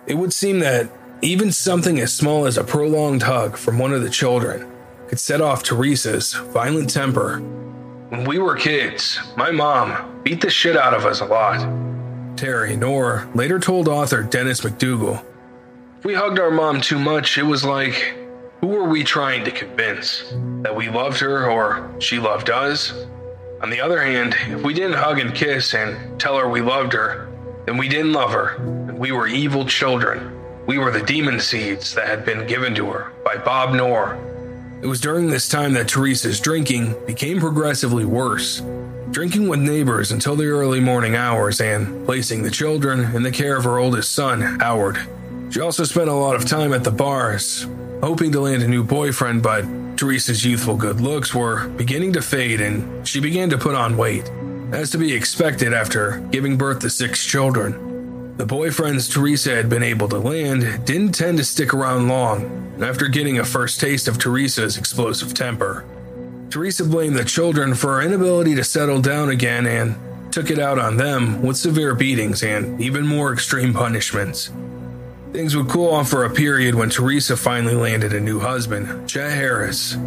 It 0.07 0.15
would 0.15 0.33
seem 0.33 0.61
that 0.61 0.91
even 1.21 1.53
something 1.53 2.01
as 2.01 2.11
small 2.11 2.47
as 2.47 2.57
a 2.57 2.65
prolonged 2.65 3.25
hug 3.25 3.59
from 3.59 3.79
one 3.79 3.93
of 3.93 4.01
the 4.01 4.09
children 4.09 4.67
could 5.11 5.21
set 5.21 5.41
off 5.41 5.65
Theresa's 5.65 6.33
violent 6.33 6.89
temper. 6.89 7.41
When 8.11 8.25
we 8.25 8.39
were 8.39 8.55
kids, 8.55 9.19
my 9.37 9.51
mom 9.51 10.23
beat 10.23 10.41
the 10.41 10.49
shit 10.49 10.77
out 10.77 10.95
of 10.95 11.05
us 11.05 11.21
a 11.21 11.27
lot. 11.27 11.59
Terry 12.37 12.77
Knorr 12.77 13.29
later 13.35 13.59
told 13.59 13.89
author 13.89 14.23
Dennis 14.23 14.61
McDougal 14.61 15.23
if 15.99 16.05
we 16.05 16.15
hugged 16.15 16.39
our 16.39 16.51
mom 16.51 16.81
too 16.81 16.99
much, 16.99 17.37
it 17.37 17.43
was 17.43 17.63
like, 17.63 18.15
who 18.61 18.69
were 18.69 18.89
we 18.89 19.05
trying 19.05 19.45
to 19.45 19.51
convince? 19.51 20.33
That 20.63 20.75
we 20.75 20.89
loved 20.89 21.19
her 21.19 21.51
or 21.51 21.91
she 21.99 22.19
loved 22.19 22.49
us? 22.49 22.95
On 23.61 23.69
the 23.69 23.81
other 23.81 24.01
hand, 24.01 24.35
if 24.47 24.63
we 24.63 24.73
didn't 24.73 24.97
hug 24.97 25.19
and 25.19 25.35
kiss 25.35 25.75
and 25.75 26.19
tell 26.19 26.39
her 26.39 26.49
we 26.49 26.63
loved 26.63 26.95
her, 26.95 27.29
then 27.67 27.77
we 27.77 27.87
didn't 27.87 28.13
love 28.13 28.31
her, 28.31 28.57
and 28.89 28.99
we 28.99 29.13
were 29.13 29.27
evil 29.27 29.67
children. 29.67 30.33
We 30.67 30.79
were 30.79 30.91
the 30.91 31.03
demon 31.03 31.41
seeds 31.41 31.95
that 31.97 32.07
had 32.07 32.25
been 32.25 32.47
given 32.47 32.75
to 32.77 32.87
her 32.93 33.13
by 33.23 33.37
Bob 33.37 33.75
Knorr. 33.75 34.30
It 34.83 34.87
was 34.87 35.01
during 35.01 35.29
this 35.29 35.47
time 35.47 35.75
that 35.75 35.89
Theresa's 35.89 36.41
drinking 36.41 36.95
became 37.07 37.39
progressively 37.39 38.07
worse, 38.07 38.63
drinking 39.11 39.47
with 39.47 39.61
neighbors 39.61 40.11
until 40.11 40.37
the 40.37 40.47
early 40.47 40.81
morning 40.81 41.17
hours 41.17 41.61
and 41.61 42.07
placing 42.07 42.43
the 42.43 42.51
children 42.51 43.15
in 43.15 43.23
the 43.23 43.31
care 43.31 43.59
of 43.59 43.65
her 43.65 43.79
oldest 43.79 44.13
son, 44.13 44.41
Howard. 44.41 44.99
She 45.51 45.61
also 45.61 45.85
spent 45.85 46.09
a 46.09 46.15
lot 46.15 46.35
of 46.35 46.47
time 46.47 46.73
at 46.73 46.83
the 46.83 46.91
bars, 46.91 47.67
hoping 48.03 48.33
to 48.33 48.41
land 48.41 48.63
a 48.63 48.69
new 48.69 48.83
boyfriend, 48.83 49.43
but 49.43 49.67
Theresa's 49.99 50.47
youthful 50.47 50.77
good 50.77 51.03
looks 51.03 51.35
were 51.35 51.69
beginning 51.69 52.15
to 52.15 52.23
fade 52.23 52.63
and 52.63 53.07
she 53.07 53.21
began 53.21 53.51
to 53.51 53.59
put 53.59 53.75
on 53.75 53.99
weight, 53.99 54.31
as 54.73 54.91
to 54.93 54.99
be 54.99 55.13
expected 55.13 55.75
after 55.75 56.27
giving 56.31 56.57
birth 56.57 56.79
to 56.79 56.89
six 56.89 57.23
children. 57.27 57.90
The 58.41 58.47
boyfriends 58.47 59.13
Theresa 59.13 59.55
had 59.55 59.69
been 59.69 59.83
able 59.83 60.09
to 60.09 60.19
land 60.19 60.87
didn't 60.87 61.13
tend 61.13 61.37
to 61.37 61.45
stick 61.45 61.75
around 61.75 62.09
long 62.09 62.75
after 62.83 63.07
getting 63.07 63.39
a 63.39 63.45
first 63.45 63.79
taste 63.79 64.09
of 64.09 64.19
Theresa's 64.19 64.79
explosive 64.79 65.35
temper. 65.35 65.85
Theresa 66.49 66.87
blamed 66.87 67.17
the 67.17 67.25
children 67.25 67.75
for 67.75 67.97
her 67.97 68.01
inability 68.01 68.55
to 68.55 68.65
settle 68.65 69.03
down 69.03 69.29
again 69.29 69.67
and 69.67 70.33
took 70.33 70.51
it 70.51 70.59
out 70.59 70.79
on 70.79 70.97
them 70.97 71.43
with 71.43 71.59
severe 71.59 71.95
beatings 71.95 72.43
and 72.43 72.81
even 72.81 73.07
more 73.07 73.35
extreme 73.35 73.75
punishments. 73.75 74.51
Things 75.35 75.55
would 75.55 75.69
cool 75.69 75.93
off 75.93 76.09
for 76.09 76.25
a 76.25 76.31
period 76.31 76.75
when 76.75 76.89
Theresa 76.89 77.37
finally 77.37 77.75
landed 77.75 78.15
a 78.15 78.21
new 78.21 78.41
husband, 78.41 79.07
Chet 79.07 79.33
Harris. 79.33 79.99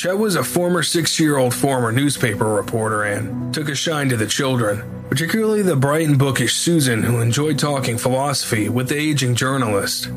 Chet 0.00 0.16
was 0.16 0.34
a 0.34 0.42
former 0.42 0.82
six 0.82 1.20
year 1.20 1.36
old 1.36 1.52
former 1.52 1.92
newspaper 1.92 2.54
reporter 2.54 3.02
and 3.02 3.52
took 3.52 3.68
a 3.68 3.74
shine 3.74 4.08
to 4.08 4.16
the 4.16 4.26
children, 4.26 4.82
particularly 5.10 5.60
the 5.60 5.76
bright 5.76 6.08
and 6.08 6.18
bookish 6.18 6.54
Susan, 6.54 7.02
who 7.02 7.20
enjoyed 7.20 7.58
talking 7.58 7.98
philosophy 7.98 8.70
with 8.70 8.88
the 8.88 8.96
aging 8.96 9.34
journalist. 9.34 10.08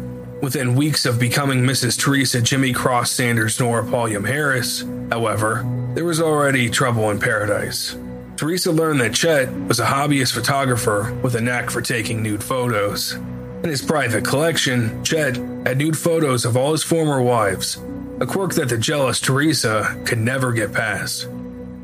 Within 0.41 0.75
weeks 0.75 1.05
of 1.05 1.19
becoming 1.19 1.63
Mrs. 1.63 2.01
Theresa 2.01 2.41
Jimmy 2.41 2.71
Cross 2.71 3.11
Sanders 3.11 3.59
Knorr 3.59 3.83
Pulliam 3.83 4.23
Harris, 4.23 4.85
however, 5.11 5.65
there 5.95 6.05
was 6.05 6.21
already 6.21 6.69
trouble 6.69 7.09
in 7.09 7.19
paradise. 7.19 7.93
Theresa 8.37 8.71
learned 8.71 9.01
that 9.01 9.13
Chet 9.13 9.51
was 9.67 9.81
a 9.81 9.85
hobbyist 9.85 10.31
photographer 10.31 11.13
with 11.21 11.35
a 11.35 11.41
knack 11.41 11.69
for 11.69 11.81
taking 11.81 12.23
nude 12.23 12.41
photos. 12.41 13.15
In 13.63 13.69
his 13.69 13.81
private 13.81 14.23
collection, 14.23 15.03
Chet 15.03 15.35
had 15.65 15.77
nude 15.77 15.97
photos 15.97 16.45
of 16.45 16.55
all 16.55 16.71
his 16.71 16.83
former 16.83 17.21
wives, 17.21 17.79
a 18.19 18.25
quirk 18.25 18.53
that 18.53 18.69
the 18.69 18.77
jealous 18.77 19.19
Theresa 19.19 20.01
could 20.05 20.19
never 20.19 20.51
get 20.51 20.73
past. 20.73 21.27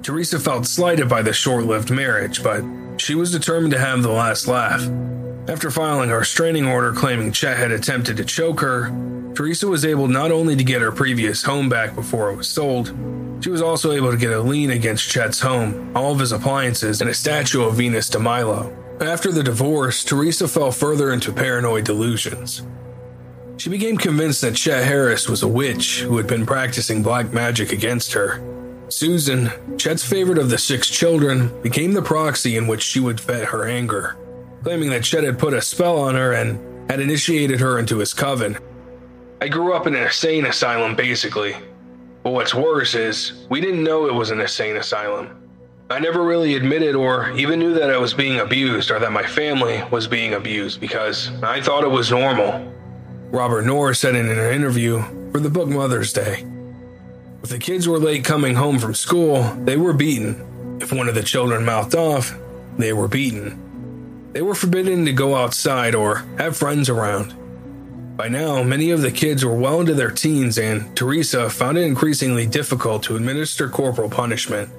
Theresa 0.04 0.40
felt 0.40 0.66
slighted 0.66 1.10
by 1.10 1.22
the 1.22 1.34
short 1.34 1.66
lived 1.66 1.92
marriage, 1.92 2.44
but 2.44 2.64
she 2.98 3.16
was 3.16 3.32
determined 3.32 3.74
to 3.74 3.80
have 3.80 4.02
the 4.02 4.12
last 4.12 4.48
laugh. 4.48 4.82
After 5.50 5.72
filing 5.72 6.12
a 6.12 6.18
restraining 6.18 6.66
order 6.66 6.94
claiming 6.94 7.32
Chet 7.32 7.58
had 7.58 7.72
attempted 7.72 8.18
to 8.18 8.26
choke 8.26 8.60
her, 8.62 8.90
Theresa 9.36 9.68
was 9.68 9.86
able 9.86 10.08
not 10.08 10.32
only 10.32 10.56
to 10.56 10.64
get 10.64 10.82
her 10.82 10.92
previous 10.92 11.44
home 11.44 11.70
back 11.70 11.96
before 11.96 12.30
it 12.30 12.36
was 12.36 12.48
sold, 12.48 12.94
she 13.42 13.50
was 13.50 13.62
also 13.62 13.92
able 13.92 14.12
to 14.12 14.18
get 14.18 14.34
a 14.34 14.42
lien 14.42 14.70
against 14.70 15.10
Chet's 15.10 15.40
home, 15.40 15.96
all 15.96 16.12
of 16.12 16.20
his 16.20 16.32
appliances, 16.32 17.02
and 17.02 17.10
a 17.10 17.14
statue 17.14 17.64
of 17.64 17.76
Venus 17.76 18.10
de 18.10 18.20
Milo. 18.20 18.76
After 19.00 19.32
the 19.32 19.44
divorce, 19.44 20.04
Theresa 20.04 20.48
fell 20.48 20.72
further 20.72 21.14
into 21.14 21.32
paranoid 21.32 21.86
delusions. 21.86 22.64
She 23.60 23.70
became 23.70 23.98
convinced 23.98 24.42
that 24.42 24.56
Chet 24.56 24.86
Harris 24.86 25.30
was 25.30 25.44
a 25.44 25.48
witch 25.48 26.00
who 26.02 26.18
had 26.18 26.26
been 26.26 26.46
practicing 26.46 27.04
black 27.04 27.32
magic 27.32 27.72
against 27.72 28.14
her. 28.14 28.42
Susan, 28.90 29.52
Chet's 29.78 30.04
favorite 30.04 30.40
of 30.40 30.50
the 30.50 30.58
six 30.58 30.90
children, 30.90 31.62
became 31.62 31.94
the 31.94 32.02
proxy 32.02 32.58
in 32.58 32.66
which 32.66 32.82
she 32.82 33.00
would 33.00 33.20
vet 33.20 33.46
her 33.50 33.68
anger 33.68 34.18
claiming 34.64 34.90
that 34.90 35.04
Chet 35.04 35.24
had 35.24 35.40
put 35.40 35.54
a 35.54 35.62
spell 35.62 36.00
on 36.00 36.16
her 36.16 36.34
and 36.34 36.60
had 36.90 37.00
initiated 37.00 37.60
her 37.60 37.80
into 37.80 37.98
his 37.98 38.14
coven. 38.14 38.58
I 39.42 39.48
grew 39.48 39.74
up 39.74 39.88
in 39.88 39.96
an 39.96 40.04
insane 40.04 40.46
asylum, 40.46 40.96
basically. 40.96 41.56
But 42.24 42.32
what's 42.32 42.54
worse 42.54 42.96
is, 42.96 43.46
we 43.50 43.62
didn't 43.62 43.84
know 43.84 44.08
it 44.08 44.14
was 44.14 44.32
an 44.32 44.42
insane 44.42 44.76
asylum. 44.76 45.50
I 45.90 46.00
never 46.00 46.24
really 46.24 46.56
admitted 46.56 46.96
or 46.96 47.32
even 47.32 47.58
knew 47.58 47.74
that 47.74 47.90
I 47.90 47.98
was 47.98 48.14
being 48.14 48.40
abused 48.40 48.92
or 48.92 49.00
that 49.00 49.12
my 49.12 49.24
family 49.24 49.82
was 49.92 50.08
being 50.08 50.34
abused 50.34 50.80
because 50.80 51.32
I 51.42 51.62
thought 51.62 51.84
it 51.84 51.90
was 51.90 52.12
normal. 52.12 52.74
Robert 53.32 53.64
Norris 53.64 54.00
said 54.00 54.16
in 54.16 54.28
an 54.28 54.54
interview 54.54 55.04
for 55.32 55.40
the 55.40 55.52
book 55.52 55.70
Mother's 55.70 56.12
Day. 56.12 56.44
If 57.44 57.50
the 57.50 57.60
kids 57.60 57.88
were 57.88 58.00
late 58.00 58.26
coming 58.26 58.56
home 58.56 58.80
from 58.80 58.96
school, 58.96 59.44
they 59.64 59.78
were 59.78 59.94
beaten. 59.94 60.80
If 60.82 60.92
one 60.92 61.08
of 61.08 61.14
the 61.14 61.22
children 61.22 61.64
mouthed 61.64 61.94
off, 61.94 62.36
they 62.80 62.92
were 62.92 63.08
beaten. 63.08 64.32
They 64.34 64.42
were 64.42 64.56
forbidden 64.56 65.06
to 65.06 65.14
go 65.14 65.36
outside 65.36 65.94
or 65.94 66.26
have 66.40 66.58
friends 66.58 66.90
around. 66.90 67.36
By 68.18 68.30
now, 68.30 68.64
many 68.64 68.90
of 68.90 69.02
the 69.02 69.12
kids 69.12 69.46
were 69.46 69.56
well 69.56 69.80
into 69.80 69.94
their 69.94 70.12
teens, 70.12 70.58
and 70.58 70.96
Theresa 70.98 71.52
found 71.52 71.78
it 71.78 71.84
increasingly 71.84 72.48
difficult 72.48 73.04
to 73.04 73.16
administer 73.16 73.70
corporal 73.70 74.10
punishment. 74.10 74.72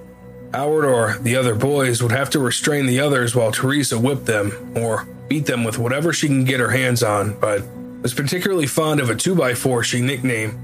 Howard 0.53 0.85
or 0.85 1.19
the 1.21 1.37
other 1.37 1.55
boys 1.55 2.03
would 2.03 2.13
have 2.13 2.31
to 2.31 2.41
restrain 2.41 2.87
the 2.87 2.99
others 2.99 3.37
while 3.37 3.53
Teresa 3.53 3.97
whipped 3.97 4.27
them 4.27 4.73
or 4.75 5.07
beat 5.29 5.47
them 5.47 5.63
with 5.63 5.79
whatever 5.79 6.13
she 6.13 6.27
can 6.27 6.45
get 6.45 6.59
her 6.59 6.71
hands 6.71 7.05
on, 7.05 7.39
but 7.39 7.63
was 8.03 8.15
particularly 8.15 8.67
fond 8.67 9.01
of 9.01 9.11
a 9.11 9.15
2x4 9.15 9.85
she 9.85 10.01
nicknamed 10.01 10.59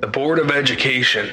the 0.00 0.06
Board 0.06 0.38
of 0.38 0.50
Education. 0.52 1.28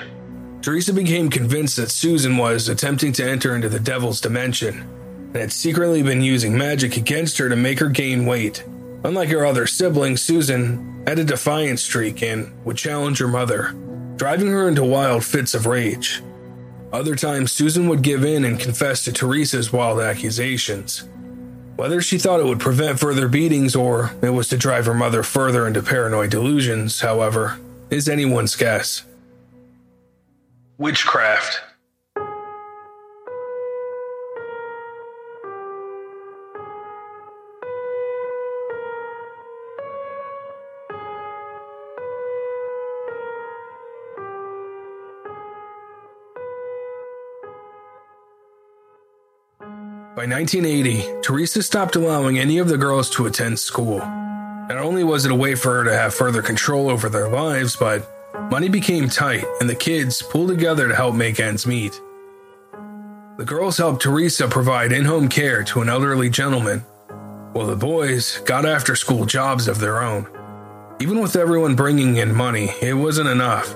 Theresa 0.64 0.92
became 0.92 1.30
convinced 1.30 1.76
that 1.76 1.92
Susan 1.92 2.38
was 2.38 2.68
attempting 2.68 3.14
to 3.14 3.30
enter 3.30 3.56
into 3.56 3.70
the 3.70 3.80
devil's 3.80 4.20
dimension 4.20 4.80
and 4.80 5.36
had 5.36 5.52
secretly 5.52 6.02
been 6.02 6.24
using 6.24 6.58
magic 6.58 6.98
against 6.98 7.38
her 7.38 7.48
to 7.48 7.56
make 7.56 7.80
her 7.80 7.90
gain 7.90 8.26
weight. 8.26 8.64
Unlike 9.04 9.30
her 9.30 9.46
other 9.46 9.68
siblings, 9.68 10.24
Susan 10.24 11.04
had 11.06 11.20
a 11.20 11.24
defiant 11.24 11.80
streak 11.80 12.24
and 12.24 12.52
would 12.66 12.78
challenge 12.78 13.20
her 13.20 13.28
mother, 13.28 13.76
driving 14.16 14.48
her 14.48 14.68
into 14.68 14.84
wild 14.84 15.24
fits 15.24 15.54
of 15.54 15.68
rage. 15.68 16.24
Other 16.92 17.16
times, 17.16 17.52
Susan 17.52 17.88
would 17.90 18.02
give 18.02 18.26
in 18.26 18.44
and 18.46 18.60
confess 18.60 19.04
to 19.04 19.12
Theresa's 19.12 19.72
wild 19.72 20.00
accusations. 20.00 21.08
Whether 21.76 22.02
she 22.02 22.18
thought 22.18 22.40
it 22.40 22.46
would 22.46 22.60
prevent 22.60 23.00
further 23.00 23.28
beatings 23.28 23.76
or 23.76 24.12
it 24.22 24.30
was 24.30 24.48
to 24.50 24.58
drive 24.58 24.86
her 24.86 24.94
mother 24.94 25.24
further 25.24 25.68
into 25.68 25.84
paranoid 25.84 26.30
delusions, 26.30 27.02
however, 27.02 27.60
is 27.90 28.08
anyone's 28.08 28.56
guess. 28.56 29.04
Witchcraft. 30.78 31.62
By 50.16 50.26
1980, 50.28 51.24
Theresa 51.24 51.62
stopped 51.62 51.98
allowing 51.98 52.40
any 52.40 52.60
of 52.60 52.70
the 52.70 52.78
girls 52.78 53.10
to 53.10 53.26
attend 53.26 53.60
school. 53.60 53.98
Not 53.98 54.78
only 54.78 55.04
was 55.04 55.26
it 55.26 55.32
a 55.32 55.36
way 55.36 55.56
for 55.56 55.74
her 55.74 55.84
to 55.84 55.94
have 55.94 56.14
further 56.14 56.42
control 56.42 56.90
over 56.90 57.10
their 57.10 57.28
lives, 57.28 57.76
but 57.76 58.10
money 58.50 58.70
became 58.70 59.10
tight 59.10 59.44
and 59.60 59.70
the 59.70 59.76
kids 59.76 60.22
pulled 60.22 60.48
together 60.48 60.88
to 60.88 60.96
help 60.96 61.16
make 61.16 61.42
ends 61.42 61.68
meet. 61.68 62.00
The 63.36 63.44
girls 63.44 63.78
helped 63.78 64.04
Theresa 64.04 64.48
provide 64.48 64.94
in 64.94 65.04
home 65.04 65.28
care 65.28 65.66
to 65.66 65.82
an 65.82 65.90
elderly 65.90 66.30
gentleman, 66.30 66.80
while 67.52 67.68
the 67.68 67.76
boys 67.76 68.38
got 68.46 68.66
after 68.66 68.96
school 68.96 69.26
jobs 69.26 69.68
of 69.68 69.80
their 69.80 70.02
own. 70.02 70.30
Even 71.02 71.20
with 71.20 71.36
everyone 71.36 71.76
bringing 71.76 72.16
in 72.16 72.34
money, 72.34 72.70
it 72.82 72.94
wasn't 72.94 73.28
enough. 73.28 73.76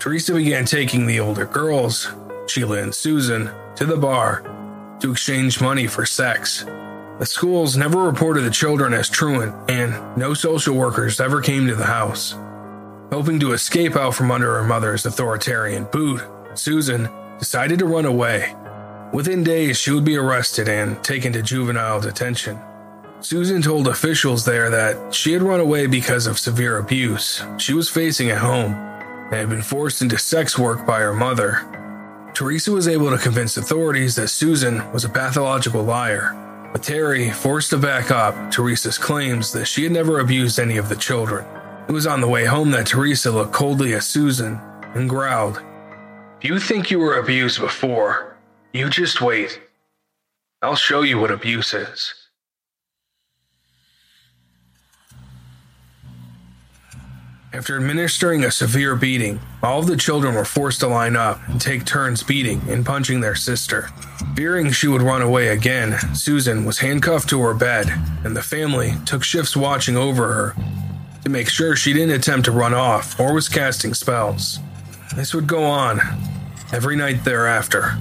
Theresa 0.00 0.34
began 0.34 0.64
taking 0.64 1.06
the 1.06 1.20
older 1.20 1.46
girls, 1.46 2.08
Sheila 2.48 2.78
and 2.78 2.92
Susan, 2.92 3.52
to 3.76 3.86
the 3.86 3.96
bar 3.96 4.42
to 5.04 5.12
exchange 5.12 5.60
money 5.60 5.86
for 5.86 6.06
sex. 6.06 6.64
The 7.18 7.26
schools 7.26 7.76
never 7.76 8.04
reported 8.04 8.40
the 8.40 8.50
children 8.50 8.94
as 8.94 9.10
truant, 9.10 9.54
and 9.68 9.94
no 10.16 10.32
social 10.32 10.74
workers 10.74 11.20
ever 11.20 11.42
came 11.42 11.66
to 11.66 11.74
the 11.74 11.84
house. 11.84 12.34
Hoping 13.12 13.38
to 13.40 13.52
escape 13.52 13.96
out 13.96 14.14
from 14.14 14.30
under 14.30 14.54
her 14.54 14.64
mother's 14.64 15.04
authoritarian 15.04 15.84
boot, 15.92 16.22
Susan 16.54 17.10
decided 17.38 17.80
to 17.80 17.86
run 17.86 18.06
away. 18.06 18.54
Within 19.12 19.44
days, 19.44 19.78
she 19.78 19.90
would 19.90 20.06
be 20.06 20.16
arrested 20.16 20.70
and 20.70 21.04
taken 21.04 21.34
to 21.34 21.42
juvenile 21.42 22.00
detention. 22.00 22.58
Susan 23.20 23.60
told 23.60 23.86
officials 23.86 24.46
there 24.46 24.70
that 24.70 25.14
she 25.14 25.34
had 25.34 25.42
run 25.42 25.60
away 25.60 25.86
because 25.86 26.26
of 26.26 26.38
severe 26.38 26.78
abuse 26.78 27.42
she 27.58 27.74
was 27.74 27.90
facing 27.90 28.30
at 28.30 28.38
home 28.38 28.72
and 28.72 29.34
had 29.34 29.50
been 29.50 29.62
forced 29.62 30.00
into 30.00 30.18
sex 30.18 30.58
work 30.58 30.86
by 30.86 31.00
her 31.00 31.14
mother 31.14 31.83
Theresa 32.34 32.72
was 32.72 32.88
able 32.88 33.10
to 33.10 33.18
convince 33.18 33.56
authorities 33.56 34.16
that 34.16 34.26
Susan 34.26 34.90
was 34.92 35.04
a 35.04 35.08
pathological 35.08 35.84
liar, 35.84 36.32
but 36.72 36.82
Terry 36.82 37.30
forced 37.30 37.70
to 37.70 37.78
back 37.78 38.10
up 38.10 38.34
Theresa's 38.50 38.98
claims 38.98 39.52
that 39.52 39.66
she 39.66 39.84
had 39.84 39.92
never 39.92 40.18
abused 40.18 40.58
any 40.58 40.76
of 40.76 40.88
the 40.88 40.96
children. 40.96 41.46
It 41.88 41.92
was 41.92 42.08
on 42.08 42.20
the 42.20 42.26
way 42.26 42.44
home 42.44 42.72
that 42.72 42.88
Theresa 42.88 43.30
looked 43.30 43.52
coldly 43.52 43.94
at 43.94 44.02
Susan 44.02 44.58
and 44.96 45.08
growled, 45.08 45.62
If 46.42 46.50
you 46.50 46.58
think 46.58 46.90
you 46.90 46.98
were 46.98 47.20
abused 47.20 47.60
before, 47.60 48.36
you 48.72 48.90
just 48.90 49.20
wait. 49.20 49.60
I'll 50.60 50.74
show 50.74 51.02
you 51.02 51.20
what 51.20 51.30
abuse 51.30 51.72
is. 51.72 52.14
After 57.54 57.76
administering 57.76 58.42
a 58.42 58.50
severe 58.50 58.96
beating, 58.96 59.38
all 59.62 59.78
of 59.78 59.86
the 59.86 59.96
children 59.96 60.34
were 60.34 60.44
forced 60.44 60.80
to 60.80 60.88
line 60.88 61.14
up 61.14 61.38
and 61.46 61.60
take 61.60 61.84
turns 61.84 62.20
beating 62.24 62.60
and 62.68 62.84
punching 62.84 63.20
their 63.20 63.36
sister. 63.36 63.90
Fearing 64.34 64.72
she 64.72 64.88
would 64.88 65.02
run 65.02 65.22
away 65.22 65.46
again, 65.46 65.96
Susan 66.16 66.64
was 66.64 66.80
handcuffed 66.80 67.28
to 67.28 67.40
her 67.42 67.54
bed, 67.54 67.86
and 68.24 68.36
the 68.36 68.42
family 68.42 68.94
took 69.06 69.22
shifts 69.22 69.56
watching 69.56 69.96
over 69.96 70.32
her 70.32 70.56
to 71.22 71.30
make 71.30 71.48
sure 71.48 71.76
she 71.76 71.92
didn't 71.92 72.16
attempt 72.16 72.46
to 72.46 72.50
run 72.50 72.74
off 72.74 73.20
or 73.20 73.32
was 73.32 73.48
casting 73.48 73.94
spells. 73.94 74.58
This 75.14 75.32
would 75.32 75.46
go 75.46 75.62
on 75.62 76.00
every 76.72 76.96
night 76.96 77.24
thereafter. 77.24 77.96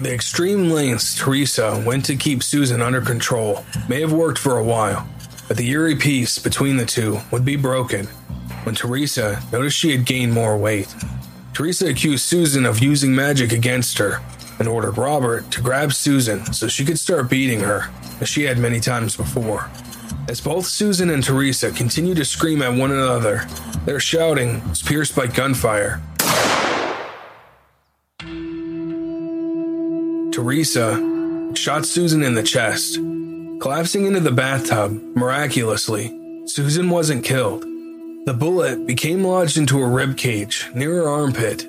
The 0.00 0.12
extreme 0.12 0.68
lengths 0.68 1.16
Theresa 1.16 1.80
went 1.86 2.06
to 2.06 2.16
keep 2.16 2.42
Susan 2.42 2.82
under 2.82 3.00
control 3.00 3.64
may 3.88 4.00
have 4.00 4.12
worked 4.12 4.38
for 4.38 4.58
a 4.58 4.64
while, 4.64 5.08
but 5.46 5.56
the 5.56 5.70
eerie 5.70 5.94
peace 5.94 6.40
between 6.40 6.76
the 6.76 6.86
two 6.86 7.20
would 7.30 7.44
be 7.44 7.54
broken 7.54 8.08
when 8.64 8.74
Theresa 8.74 9.42
noticed 9.52 9.76
she 9.76 9.92
had 9.92 10.04
gained 10.04 10.32
more 10.32 10.56
weight. 10.56 10.94
Theresa 11.54 11.88
accused 11.88 12.24
Susan 12.24 12.64
of 12.64 12.80
using 12.80 13.14
magic 13.14 13.52
against 13.52 13.98
her, 13.98 14.20
and 14.58 14.68
ordered 14.68 14.98
Robert 14.98 15.50
to 15.50 15.60
grab 15.60 15.92
Susan 15.92 16.52
so 16.52 16.68
she 16.68 16.84
could 16.84 16.98
start 16.98 17.30
beating 17.30 17.60
her, 17.60 17.90
as 18.20 18.28
she 18.28 18.44
had 18.44 18.58
many 18.58 18.78
times 18.78 19.16
before. 19.16 19.70
As 20.28 20.40
both 20.40 20.66
Susan 20.66 21.10
and 21.10 21.24
Theresa 21.24 21.70
continued 21.70 22.18
to 22.18 22.24
scream 22.24 22.62
at 22.62 22.74
one 22.74 22.92
another, 22.92 23.46
their 23.84 23.98
shouting 23.98 24.66
was 24.68 24.82
pierced 24.82 25.16
by 25.16 25.26
gunfire. 25.26 26.00
Teresa 30.32 31.50
shot 31.54 31.84
Susan 31.84 32.22
in 32.22 32.34
the 32.34 32.42
chest. 32.42 32.96
Collapsing 33.60 34.06
into 34.06 34.20
the 34.20 34.30
bathtub, 34.30 34.92
miraculously, 35.14 36.16
Susan 36.46 36.88
wasn't 36.88 37.24
killed. 37.24 37.64
The 38.26 38.34
bullet 38.34 38.86
became 38.86 39.24
lodged 39.24 39.56
into 39.56 39.80
her 39.80 39.88
rib 39.88 40.18
cage 40.18 40.68
near 40.74 40.96
her 40.96 41.08
armpit. 41.08 41.66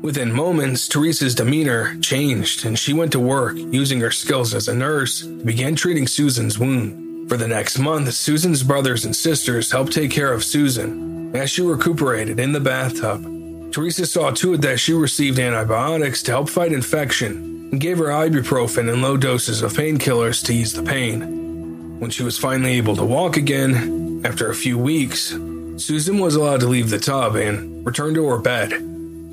Within 0.00 0.32
moments, 0.32 0.86
Theresa's 0.86 1.34
demeanor 1.34 1.96
changed 2.00 2.64
and 2.64 2.78
she 2.78 2.92
went 2.92 3.10
to 3.12 3.18
work 3.18 3.56
using 3.56 3.98
her 4.00 4.12
skills 4.12 4.54
as 4.54 4.68
a 4.68 4.74
nurse 4.74 5.22
to 5.22 5.44
begin 5.44 5.74
treating 5.74 6.06
Susan's 6.06 6.56
wound. 6.56 7.28
For 7.28 7.36
the 7.36 7.48
next 7.48 7.80
month, 7.80 8.12
Susan's 8.14 8.62
brothers 8.62 9.04
and 9.04 9.14
sisters 9.14 9.72
helped 9.72 9.92
take 9.92 10.12
care 10.12 10.32
of 10.32 10.44
Susan 10.44 11.34
as 11.34 11.50
she 11.50 11.62
recuperated 11.62 12.38
in 12.38 12.52
the 12.52 12.60
bathtub. 12.60 13.24
Theresa 13.72 14.06
saw 14.06 14.30
to 14.30 14.54
it 14.54 14.60
that 14.60 14.78
she 14.78 14.92
received 14.92 15.40
antibiotics 15.40 16.22
to 16.22 16.30
help 16.30 16.48
fight 16.48 16.72
infection 16.72 17.68
and 17.72 17.80
gave 17.80 17.98
her 17.98 18.04
ibuprofen 18.04 18.88
and 18.90 19.02
low 19.02 19.16
doses 19.16 19.62
of 19.62 19.72
painkillers 19.72 20.44
to 20.44 20.54
ease 20.54 20.72
the 20.72 20.84
pain. 20.84 21.98
When 21.98 22.10
she 22.10 22.22
was 22.22 22.38
finally 22.38 22.74
able 22.74 22.94
to 22.94 23.04
walk 23.04 23.36
again, 23.36 24.22
after 24.24 24.48
a 24.48 24.54
few 24.54 24.78
weeks, 24.78 25.32
Susan 25.78 26.18
was 26.18 26.34
allowed 26.34 26.60
to 26.60 26.66
leave 26.66 26.88
the 26.88 26.98
tub 26.98 27.36
and 27.36 27.84
return 27.84 28.14
to 28.14 28.26
her 28.26 28.38
bed. 28.38 28.70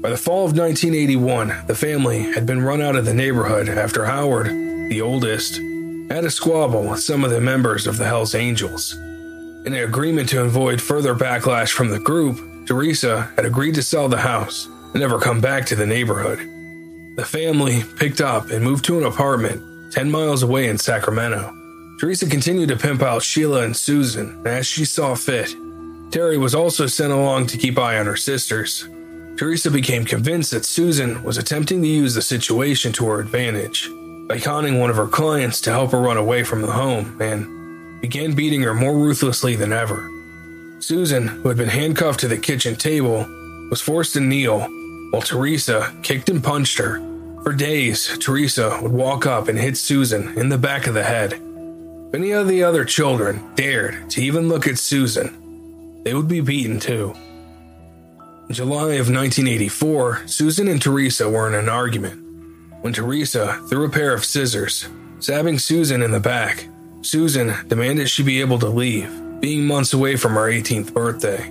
By 0.01 0.10
the 0.10 0.17
fall 0.17 0.45
of 0.45 0.58
1981, 0.58 1.67
the 1.67 1.75
family 1.75 2.23
had 2.34 2.45
been 2.45 2.62
run 2.62 2.82
out 2.82 2.97
of 2.97 3.06
the 3.06 3.13
neighborhood 3.13 3.69
after 3.69 4.03
Howard, 4.03 4.47
the 4.47 4.99
oldest, 5.01 5.56
had 6.10 6.25
a 6.25 6.29
squabble 6.29 6.89
with 6.89 6.99
some 6.99 7.23
of 7.23 7.32
the 7.32 7.39
members 7.39 7.88
of 7.88 7.97
the 7.97 8.06
Hells 8.06 8.36
Angels. 8.36 8.93
In 9.65 9.73
an 9.73 9.84
agreement 9.86 10.27
to 10.29 10.41
avoid 10.41 10.82
further 10.82 11.15
backlash 11.15 11.71
from 11.71 11.89
the 11.89 11.99
group, 11.99 12.67
Theresa 12.67 13.32
had 13.38 13.45
agreed 13.45 13.75
to 13.75 13.84
sell 13.84 14.10
the 14.10 14.17
house 14.17 14.65
and 14.65 14.95
never 14.95 15.19
come 15.19 15.39
back 15.39 15.65
to 15.67 15.75
the 15.75 15.88
neighborhood. 15.88 16.39
The 17.15 17.25
family 17.25 17.84
picked 17.97 18.19
up 18.19 18.49
and 18.49 18.62
moved 18.62 18.84
to 18.86 18.97
an 18.97 19.06
apartment 19.06 19.93
10 19.93 20.12
miles 20.12 20.43
away 20.43 20.67
in 20.67 20.77
Sacramento. 20.77 21.56
Theresa 22.01 22.29
continued 22.29 22.67
to 22.67 22.75
pimp 22.75 23.01
out 23.01 23.23
Sheila 23.23 23.63
and 23.63 23.77
Susan 23.77 24.45
as 24.45 24.67
she 24.67 24.84
saw 24.84 25.15
fit. 25.15 25.56
Terry 26.13 26.38
was 26.38 26.54
also 26.54 26.86
sent 26.86 27.12
along 27.12 27.47
to 27.47 27.58
keep 27.58 27.76
eye 27.80 27.97
on 27.97 28.06
her 28.06 28.15
sisters. 28.15 28.88
Theresa 29.36 29.71
became 29.71 30.06
convinced 30.06 30.52
that 30.52 30.63
Susan 30.63 31.23
was 31.23 31.39
attempting 31.39 31.82
to 31.82 31.88
use 31.88 32.13
the 32.13 32.21
situation 32.21 32.93
to 32.93 33.08
her 33.08 33.19
advantage 33.19 33.89
by 34.28 34.39
conning 34.39 34.80
one 34.80 34.91
of 34.91 34.95
her 34.95 35.08
clients 35.08 35.60
to 35.62 35.71
help 35.71 35.91
her 35.91 35.99
run 35.99 36.17
away 36.17 36.43
from 36.43 36.62
the 36.62 36.71
home 36.71 37.19
and 37.19 37.99
began 37.99 38.36
beating 38.36 38.62
her 38.62 38.76
more 38.76 38.93
ruthlessly 38.93 39.56
than 39.56 39.73
ever. 39.73 40.08
Susan, 40.78 41.30
who 41.30 41.49
had 41.49 41.58
been 41.58 41.67
handcuffed 41.67 42.19
to 42.19 42.28
the 42.28 42.38
kitchen 42.38 42.76
table, 42.76 43.26
was 43.71 43.82
forced 43.82 44.13
to 44.13 44.19
kneel 44.19 44.67
while 45.10 45.23
Theresa 45.23 45.91
kicked 46.04 46.30
and 46.30 46.43
punched 46.43 46.78
her. 46.78 46.99
For 47.41 47.54
days, 47.54 48.15
Theresa 48.19 48.78
would 48.84 48.91
walk 48.91 49.26
up 49.26 49.47
and 49.47 49.58
hit 49.58 49.78
Susan 49.78 50.38
in 50.38 50.49
the 50.49 50.60
back 50.60 50.86
of 50.86 50.93
the 50.93 51.06
head. 51.06 51.34
If 51.34 52.13
any 52.13 52.30
of 52.34 52.47
the 52.47 52.62
other 52.62 52.86
children 52.86 53.41
dared 53.56 54.12
to 54.12 54.21
even 54.21 54.47
look 54.47 54.67
at 54.67 54.78
Susan, 54.78 55.39
they 56.04 56.13
would 56.13 56.28
be 56.28 56.42
beaten 56.42 56.80
too. 56.80 57.13
In 58.50 58.56
July 58.56 58.96
of 58.96 59.10
1984, 59.10 60.24
Susan 60.28 60.68
and 60.68 60.82
Theresa 60.82 61.30
were 61.30 61.48
in 61.48 61.56
an 61.56 61.70
argument 61.70 62.22
when 62.82 62.94
Theresa 62.94 63.62
threw 63.70 63.86
a 63.86 63.89
pair 63.89 64.13
of 64.13 64.26
scissors, 64.26 64.88
stabbing 65.20 65.58
Susan 65.58 66.02
in 66.02 66.12
the 66.12 66.20
back. 66.20 66.68
Susan 67.02 67.54
demanded 67.68 68.10
she 68.10 68.24
be 68.24 68.42
able 68.42 68.60
to 68.60 68.68
leave, 68.68 69.10
being 69.39 69.66
months 69.66 69.94
away 69.94 70.18
from 70.18 70.34
her 70.34 70.52
18th 70.52 70.94
birthday. 70.94 71.50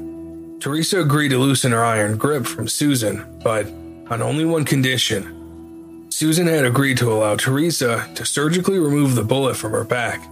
Theresa 0.61 1.01
agreed 1.01 1.31
to 1.31 1.38
loosen 1.38 1.73
her 1.73 1.85
iron 1.85 2.19
grip 2.19 2.47
from 2.47 2.69
Susan, 2.69 3.25
but 3.43 3.67
on 4.11 4.23
only 4.23 4.45
one 4.45 4.65
condition. 4.65 6.07
Susan 6.11 6.47
had 6.47 6.67
agreed 6.67 6.99
to 6.99 7.11
allow 7.11 7.35
Theresa 7.35 8.07
to 8.15 8.27
surgically 8.27 8.79
remove 8.79 9.15
the 9.15 9.25
bullet 9.25 9.57
from 9.57 9.73
her 9.73 9.85
back 9.85 10.23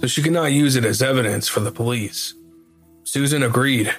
so 0.00 0.06
she 0.06 0.22
could 0.22 0.32
not 0.32 0.52
use 0.52 0.76
it 0.76 0.84
as 0.84 1.02
evidence 1.02 1.48
for 1.48 1.60
the 1.60 1.72
police. 1.72 2.34
Susan 3.12 3.42
agreed. 3.42 3.92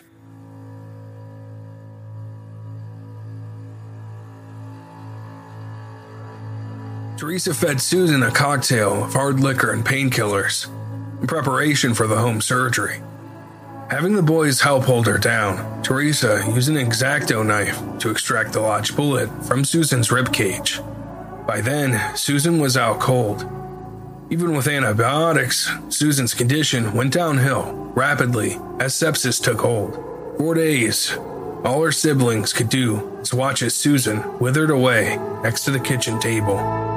Theresa 7.18 7.54
fed 7.54 7.82
Susan 7.82 8.24
a 8.24 8.32
cocktail 8.32 9.04
of 9.04 9.12
hard 9.12 9.42
liquor 9.42 9.72
and 9.72 9.86
painkillers 9.86 10.68
in 11.20 11.28
preparation 11.28 11.94
for 11.94 12.08
the 12.08 12.20
home 12.20 12.40
surgery. 12.40 13.02
Having 13.90 14.16
the 14.16 14.22
boys 14.22 14.62
help 14.62 14.86
hold 14.86 15.08
her 15.08 15.18
down, 15.18 15.84
Theresa 15.84 16.50
used 16.56 16.70
an 16.70 16.78
X-Acto 16.78 17.46
knife 17.46 17.82
to 18.00 18.12
extract 18.12 18.54
the 18.54 18.62
lodged 18.62 18.96
bullet 18.96 19.28
from 19.44 19.66
Susan's 19.66 20.08
ribcage. 20.08 20.80
By 21.46 21.60
then, 21.60 22.16
Susan 22.16 22.60
was 22.60 22.78
out 22.78 23.02
cold. 23.02 23.46
Even 24.32 24.56
with 24.56 24.70
antibiotics, 24.70 25.70
Susan's 25.90 26.34
condition 26.34 26.94
went 26.94 27.12
downhill 27.12 27.74
rapidly 27.94 28.52
as 28.80 28.94
sepsis 28.94 29.44
took 29.44 29.60
hold. 29.60 29.96
For 30.38 30.54
days, 30.54 31.12
all 31.66 31.84
her 31.84 31.92
siblings 31.92 32.54
could 32.54 32.70
do 32.70 32.96
was 33.20 33.34
watch 33.34 33.62
as 33.62 33.74
Susan 33.74 34.40
withered 34.40 34.70
away 34.70 35.18
next 35.44 35.66
to 35.66 35.72
the 35.72 35.82
kitchen 35.82 36.18
table. 36.18 36.91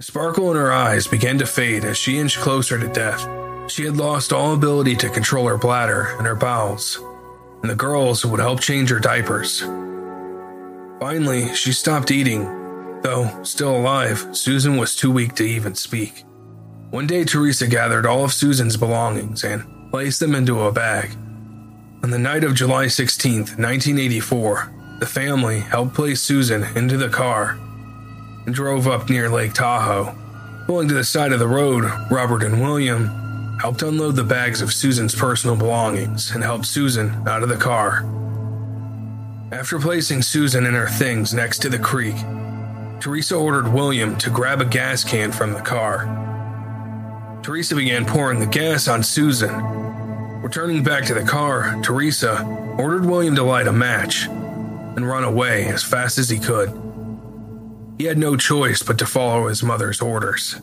Sparkle 0.00 0.52
in 0.52 0.56
her 0.56 0.70
eyes 0.70 1.08
began 1.08 1.38
to 1.38 1.46
fade 1.46 1.84
as 1.84 1.98
she 1.98 2.18
inched 2.18 2.38
closer 2.38 2.78
to 2.78 2.86
death. 2.86 3.28
She 3.68 3.84
had 3.84 3.96
lost 3.96 4.32
all 4.32 4.54
ability 4.54 4.94
to 4.96 5.08
control 5.08 5.48
her 5.48 5.58
bladder 5.58 6.14
and 6.18 6.26
her 6.26 6.36
bowels, 6.36 7.00
and 7.62 7.70
the 7.70 7.74
girls 7.74 8.24
would 8.24 8.38
help 8.38 8.60
change 8.60 8.90
her 8.90 9.00
diapers. 9.00 9.60
Finally, 11.00 11.52
she 11.54 11.72
stopped 11.72 12.12
eating. 12.12 12.44
Though 13.02 13.42
still 13.42 13.76
alive, 13.76 14.24
Susan 14.36 14.76
was 14.76 14.94
too 14.94 15.10
weak 15.10 15.34
to 15.34 15.44
even 15.44 15.74
speak. 15.74 16.24
One 16.90 17.08
day, 17.08 17.24
Theresa 17.24 17.66
gathered 17.66 18.06
all 18.06 18.24
of 18.24 18.32
Susan's 18.32 18.76
belongings 18.76 19.42
and 19.42 19.90
placed 19.90 20.20
them 20.20 20.36
into 20.36 20.60
a 20.60 20.72
bag. 20.72 21.10
On 22.04 22.10
the 22.10 22.18
night 22.18 22.44
of 22.44 22.54
July 22.54 22.86
16, 22.86 23.38
1984, 23.38 24.72
the 25.00 25.06
family 25.06 25.58
helped 25.58 25.94
place 25.94 26.22
Susan 26.22 26.64
into 26.76 26.96
the 26.96 27.08
car 27.08 27.58
and 28.48 28.54
drove 28.54 28.88
up 28.88 29.10
near 29.10 29.28
Lake 29.28 29.52
Tahoe. 29.52 30.16
Pulling 30.64 30.88
to 30.88 30.94
the 30.94 31.04
side 31.04 31.32
of 31.32 31.38
the 31.38 31.46
road, 31.46 31.84
Robert 32.10 32.42
and 32.42 32.62
William 32.62 33.58
helped 33.60 33.82
unload 33.82 34.16
the 34.16 34.24
bags 34.24 34.62
of 34.62 34.72
Susan's 34.72 35.14
personal 35.14 35.54
belongings 35.54 36.30
and 36.30 36.42
helped 36.42 36.64
Susan 36.64 37.10
out 37.28 37.42
of 37.42 37.50
the 37.50 37.58
car. 37.58 38.06
After 39.52 39.78
placing 39.78 40.22
Susan 40.22 40.64
and 40.64 40.74
her 40.74 40.88
things 40.88 41.34
next 41.34 41.58
to 41.58 41.68
the 41.68 41.78
creek, 41.78 42.16
Theresa 43.00 43.36
ordered 43.36 43.70
William 43.70 44.16
to 44.16 44.30
grab 44.30 44.62
a 44.62 44.64
gas 44.64 45.04
can 45.04 45.30
from 45.30 45.52
the 45.52 45.60
car. 45.60 46.06
Theresa 47.42 47.76
began 47.76 48.06
pouring 48.06 48.40
the 48.40 48.46
gas 48.46 48.88
on 48.88 49.02
Susan. 49.02 49.54
Returning 50.40 50.82
back 50.82 51.04
to 51.04 51.12
the 51.12 51.22
car, 51.22 51.78
Theresa 51.82 52.42
ordered 52.78 53.04
William 53.04 53.34
to 53.34 53.42
light 53.42 53.66
a 53.66 53.72
match 53.72 54.24
and 54.24 55.06
run 55.06 55.24
away 55.24 55.66
as 55.66 55.84
fast 55.84 56.16
as 56.16 56.30
he 56.30 56.38
could. 56.38 56.87
He 57.98 58.04
had 58.04 58.16
no 58.16 58.36
choice 58.36 58.82
but 58.82 58.96
to 58.98 59.06
follow 59.06 59.48
his 59.48 59.62
mother's 59.62 60.00
orders. 60.00 60.54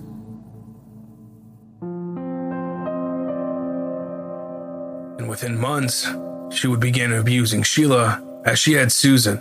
And 5.20 5.30
within 5.30 5.60
months, 5.60 6.08
she 6.52 6.68
would 6.68 6.80
begin 6.80 7.12
abusing 7.12 7.64
Sheila 7.64 8.24
as 8.46 8.58
she 8.58 8.74
had 8.74 8.92
Susan. 8.92 9.38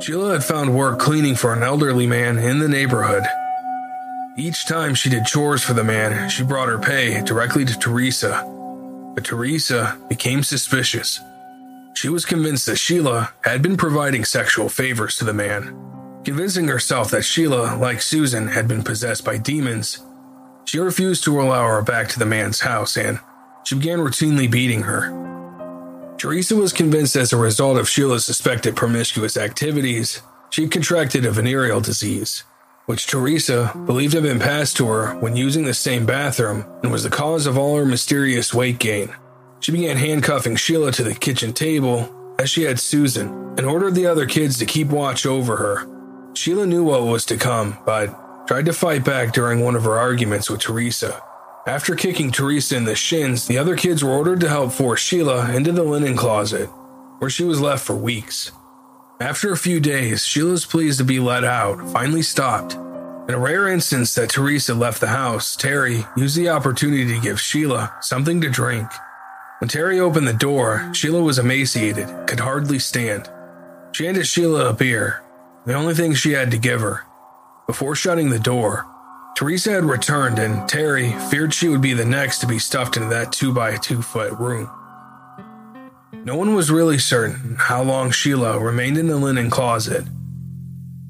Sheila 0.00 0.32
had 0.32 0.44
found 0.44 0.74
work 0.76 0.98
cleaning 0.98 1.36
for 1.36 1.52
an 1.52 1.62
elderly 1.62 2.08
man 2.08 2.38
in 2.38 2.58
the 2.58 2.68
neighborhood. 2.68 3.22
Each 4.36 4.66
time 4.66 4.96
she 4.96 5.08
did 5.08 5.24
chores 5.24 5.62
for 5.62 5.72
the 5.72 5.84
man, 5.84 6.28
she 6.28 6.42
brought 6.42 6.68
her 6.68 6.78
pay 6.78 7.22
directly 7.22 7.64
to 7.64 7.78
Theresa. 7.78 8.42
But 9.14 9.24
Theresa 9.24 9.96
became 10.08 10.42
suspicious. 10.42 11.20
She 11.94 12.08
was 12.08 12.24
convinced 12.24 12.66
that 12.66 12.76
Sheila 12.76 13.32
had 13.42 13.62
been 13.62 13.76
providing 13.76 14.24
sexual 14.24 14.68
favors 14.68 15.16
to 15.16 15.24
the 15.24 15.32
man. 15.32 15.80
Convincing 16.24 16.68
herself 16.68 17.10
that 17.12 17.22
Sheila, 17.22 17.76
like 17.76 18.02
Susan, 18.02 18.48
had 18.48 18.66
been 18.66 18.82
possessed 18.82 19.24
by 19.24 19.38
demons, 19.38 20.00
she 20.64 20.78
refused 20.78 21.22
to 21.24 21.40
allow 21.40 21.66
her 21.66 21.82
back 21.82 22.08
to 22.08 22.18
the 22.18 22.26
man's 22.26 22.60
house 22.60 22.96
and 22.96 23.20
she 23.64 23.76
began 23.76 23.98
routinely 24.00 24.50
beating 24.50 24.82
her. 24.82 25.22
Theresa 26.18 26.56
was 26.56 26.72
convinced 26.72 27.16
as 27.16 27.32
a 27.32 27.36
result 27.36 27.78
of 27.78 27.88
Sheila's 27.88 28.24
suspected 28.24 28.76
promiscuous 28.76 29.36
activities, 29.36 30.20
she 30.50 30.62
had 30.62 30.70
contracted 30.70 31.24
a 31.24 31.30
venereal 31.30 31.80
disease, 31.80 32.44
which 32.86 33.06
Theresa 33.06 33.72
believed 33.86 34.14
had 34.14 34.22
been 34.22 34.38
passed 34.38 34.76
to 34.78 34.86
her 34.86 35.14
when 35.16 35.36
using 35.36 35.64
the 35.64 35.74
same 35.74 36.06
bathroom 36.06 36.64
and 36.82 36.90
was 36.90 37.02
the 37.02 37.10
cause 37.10 37.46
of 37.46 37.58
all 37.58 37.76
her 37.76 37.84
mysterious 37.84 38.54
weight 38.54 38.78
gain. 38.78 39.14
She 39.64 39.72
began 39.72 39.96
handcuffing 39.96 40.56
Sheila 40.56 40.92
to 40.92 41.02
the 41.02 41.14
kitchen 41.14 41.54
table 41.54 42.14
as 42.38 42.50
she 42.50 42.64
had 42.64 42.78
Susan 42.78 43.28
and 43.56 43.64
ordered 43.64 43.94
the 43.94 44.04
other 44.04 44.26
kids 44.26 44.58
to 44.58 44.66
keep 44.66 44.88
watch 44.88 45.24
over 45.24 45.56
her. 45.56 45.88
Sheila 46.34 46.66
knew 46.66 46.84
what 46.84 47.04
was 47.04 47.24
to 47.24 47.38
come, 47.38 47.78
but 47.86 48.46
tried 48.46 48.66
to 48.66 48.74
fight 48.74 49.06
back 49.06 49.32
during 49.32 49.60
one 49.60 49.74
of 49.74 49.84
her 49.84 49.98
arguments 49.98 50.50
with 50.50 50.60
Theresa. 50.60 51.18
After 51.66 51.94
kicking 51.94 52.30
Theresa 52.30 52.76
in 52.76 52.84
the 52.84 52.94
shins, 52.94 53.46
the 53.46 53.56
other 53.56 53.74
kids 53.74 54.04
were 54.04 54.10
ordered 54.10 54.40
to 54.40 54.50
help 54.50 54.70
force 54.70 55.00
Sheila 55.00 55.50
into 55.54 55.72
the 55.72 55.82
linen 55.82 56.14
closet, 56.14 56.66
where 57.18 57.30
she 57.30 57.44
was 57.44 57.58
left 57.58 57.86
for 57.86 57.96
weeks. 57.96 58.52
After 59.18 59.50
a 59.50 59.56
few 59.56 59.80
days, 59.80 60.26
Sheila's 60.26 60.66
pleas 60.66 60.98
to 60.98 61.04
be 61.04 61.20
let 61.20 61.42
out 61.42 61.80
finally 61.88 62.20
stopped. 62.20 62.74
In 62.74 63.30
a 63.30 63.38
rare 63.38 63.66
instance 63.66 64.14
that 64.16 64.28
Theresa 64.28 64.74
left 64.74 65.00
the 65.00 65.06
house, 65.06 65.56
Terry 65.56 66.04
used 66.18 66.36
the 66.36 66.50
opportunity 66.50 67.06
to 67.14 67.18
give 67.18 67.40
Sheila 67.40 67.94
something 68.02 68.42
to 68.42 68.50
drink. 68.50 68.90
When 69.60 69.68
Terry 69.68 70.00
opened 70.00 70.26
the 70.26 70.32
door, 70.32 70.90
Sheila 70.92 71.22
was 71.22 71.38
emaciated, 71.38 72.08
could 72.26 72.40
hardly 72.40 72.78
stand. 72.78 73.30
She 73.92 74.04
handed 74.04 74.26
Sheila 74.26 74.68
a 74.68 74.72
beer, 74.72 75.22
the 75.64 75.74
only 75.74 75.94
thing 75.94 76.14
she 76.14 76.32
had 76.32 76.50
to 76.50 76.58
give 76.58 76.80
her. 76.80 77.04
Before 77.66 77.94
shutting 77.94 78.30
the 78.30 78.38
door, 78.38 78.84
Theresa 79.36 79.70
had 79.72 79.84
returned, 79.84 80.38
and 80.38 80.68
Terry 80.68 81.12
feared 81.30 81.54
she 81.54 81.68
would 81.68 81.80
be 81.80 81.94
the 81.94 82.04
next 82.04 82.40
to 82.40 82.46
be 82.46 82.58
stuffed 82.58 82.96
into 82.96 83.08
that 83.08 83.32
2 83.32 83.54
by 83.54 83.76
2 83.76 84.02
foot 84.02 84.32
room. 84.32 84.68
No 86.24 86.36
one 86.36 86.54
was 86.54 86.70
really 86.70 86.98
certain 86.98 87.56
how 87.58 87.82
long 87.82 88.10
Sheila 88.10 88.58
remained 88.58 88.98
in 88.98 89.06
the 89.06 89.16
linen 89.16 89.50
closet, 89.50 90.04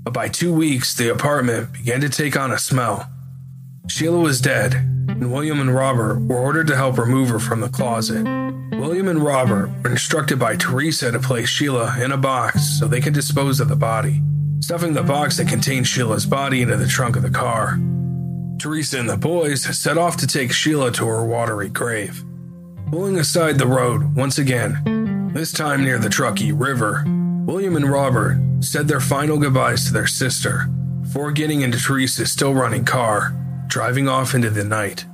but 0.04 0.12
by 0.12 0.28
two 0.28 0.52
weeks, 0.52 0.94
the 0.94 1.10
apartment 1.10 1.72
began 1.72 2.02
to 2.02 2.10
take 2.10 2.36
on 2.36 2.52
a 2.52 2.58
smell. 2.58 3.08
Sheila 3.88 4.20
was 4.20 4.40
dead, 4.40 4.93
and 5.20 5.32
William 5.32 5.60
and 5.60 5.74
Robert 5.74 6.20
were 6.20 6.38
ordered 6.38 6.66
to 6.66 6.76
help 6.76 6.98
remove 6.98 7.28
her 7.28 7.38
from 7.38 7.60
the 7.60 7.68
closet. 7.68 8.24
William 8.72 9.08
and 9.08 9.22
Robert 9.22 9.70
were 9.82 9.90
instructed 9.90 10.38
by 10.38 10.56
Theresa 10.56 11.12
to 11.12 11.18
place 11.18 11.48
Sheila 11.48 11.96
in 12.02 12.12
a 12.12 12.16
box 12.16 12.78
so 12.78 12.86
they 12.86 13.00
could 13.00 13.14
dispose 13.14 13.60
of 13.60 13.68
the 13.68 13.76
body, 13.76 14.20
stuffing 14.60 14.92
the 14.92 15.02
box 15.02 15.36
that 15.36 15.48
contained 15.48 15.86
Sheila's 15.86 16.26
body 16.26 16.62
into 16.62 16.76
the 16.76 16.86
trunk 16.86 17.16
of 17.16 17.22
the 17.22 17.30
car. 17.30 17.78
Theresa 18.58 18.98
and 18.98 19.08
the 19.08 19.16
boys 19.16 19.62
set 19.78 19.98
off 19.98 20.16
to 20.18 20.26
take 20.26 20.52
Sheila 20.52 20.90
to 20.92 21.06
her 21.06 21.24
watery 21.24 21.68
grave. 21.68 22.24
Pulling 22.90 23.18
aside 23.18 23.58
the 23.58 23.66
road 23.66 24.14
once 24.14 24.38
again, 24.38 25.30
this 25.32 25.52
time 25.52 25.84
near 25.84 25.98
the 25.98 26.08
Truckee 26.08 26.52
River, 26.52 27.04
William 27.46 27.76
and 27.76 27.90
Robert 27.90 28.38
said 28.60 28.88
their 28.88 29.00
final 29.00 29.38
goodbyes 29.38 29.86
to 29.86 29.92
their 29.92 30.06
sister 30.06 30.66
before 31.02 31.30
getting 31.30 31.60
into 31.60 31.78
Theresa's 31.78 32.32
still 32.32 32.54
running 32.54 32.84
car, 32.84 33.34
driving 33.74 34.06
off 34.06 34.36
into 34.36 34.50
the 34.50 34.62
night. 34.62 35.04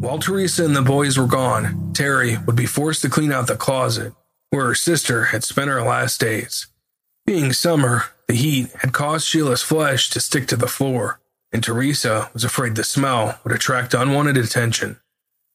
While 0.00 0.18
Theresa 0.18 0.64
and 0.64 0.74
the 0.74 0.82
boys 0.82 1.16
were 1.16 1.28
gone, 1.28 1.92
Terry 1.92 2.38
would 2.38 2.56
be 2.56 2.66
forced 2.66 3.02
to 3.02 3.08
clean 3.08 3.30
out 3.30 3.46
the 3.46 3.54
closet 3.54 4.14
where 4.50 4.66
her 4.66 4.74
sister 4.74 5.26
had 5.26 5.44
spent 5.44 5.70
her 5.70 5.82
last 5.82 6.18
days. 6.18 6.66
Being 7.24 7.52
summer, 7.52 8.06
the 8.26 8.34
heat 8.34 8.72
had 8.80 8.92
caused 8.92 9.28
Sheila's 9.28 9.62
flesh 9.62 10.10
to 10.10 10.18
stick 10.18 10.48
to 10.48 10.56
the 10.56 10.66
floor, 10.66 11.20
and 11.56 11.64
Theresa 11.64 12.28
was 12.34 12.44
afraid 12.44 12.74
the 12.74 12.84
smell 12.84 13.40
would 13.42 13.54
attract 13.54 13.94
unwanted 13.94 14.36
attention. 14.36 15.00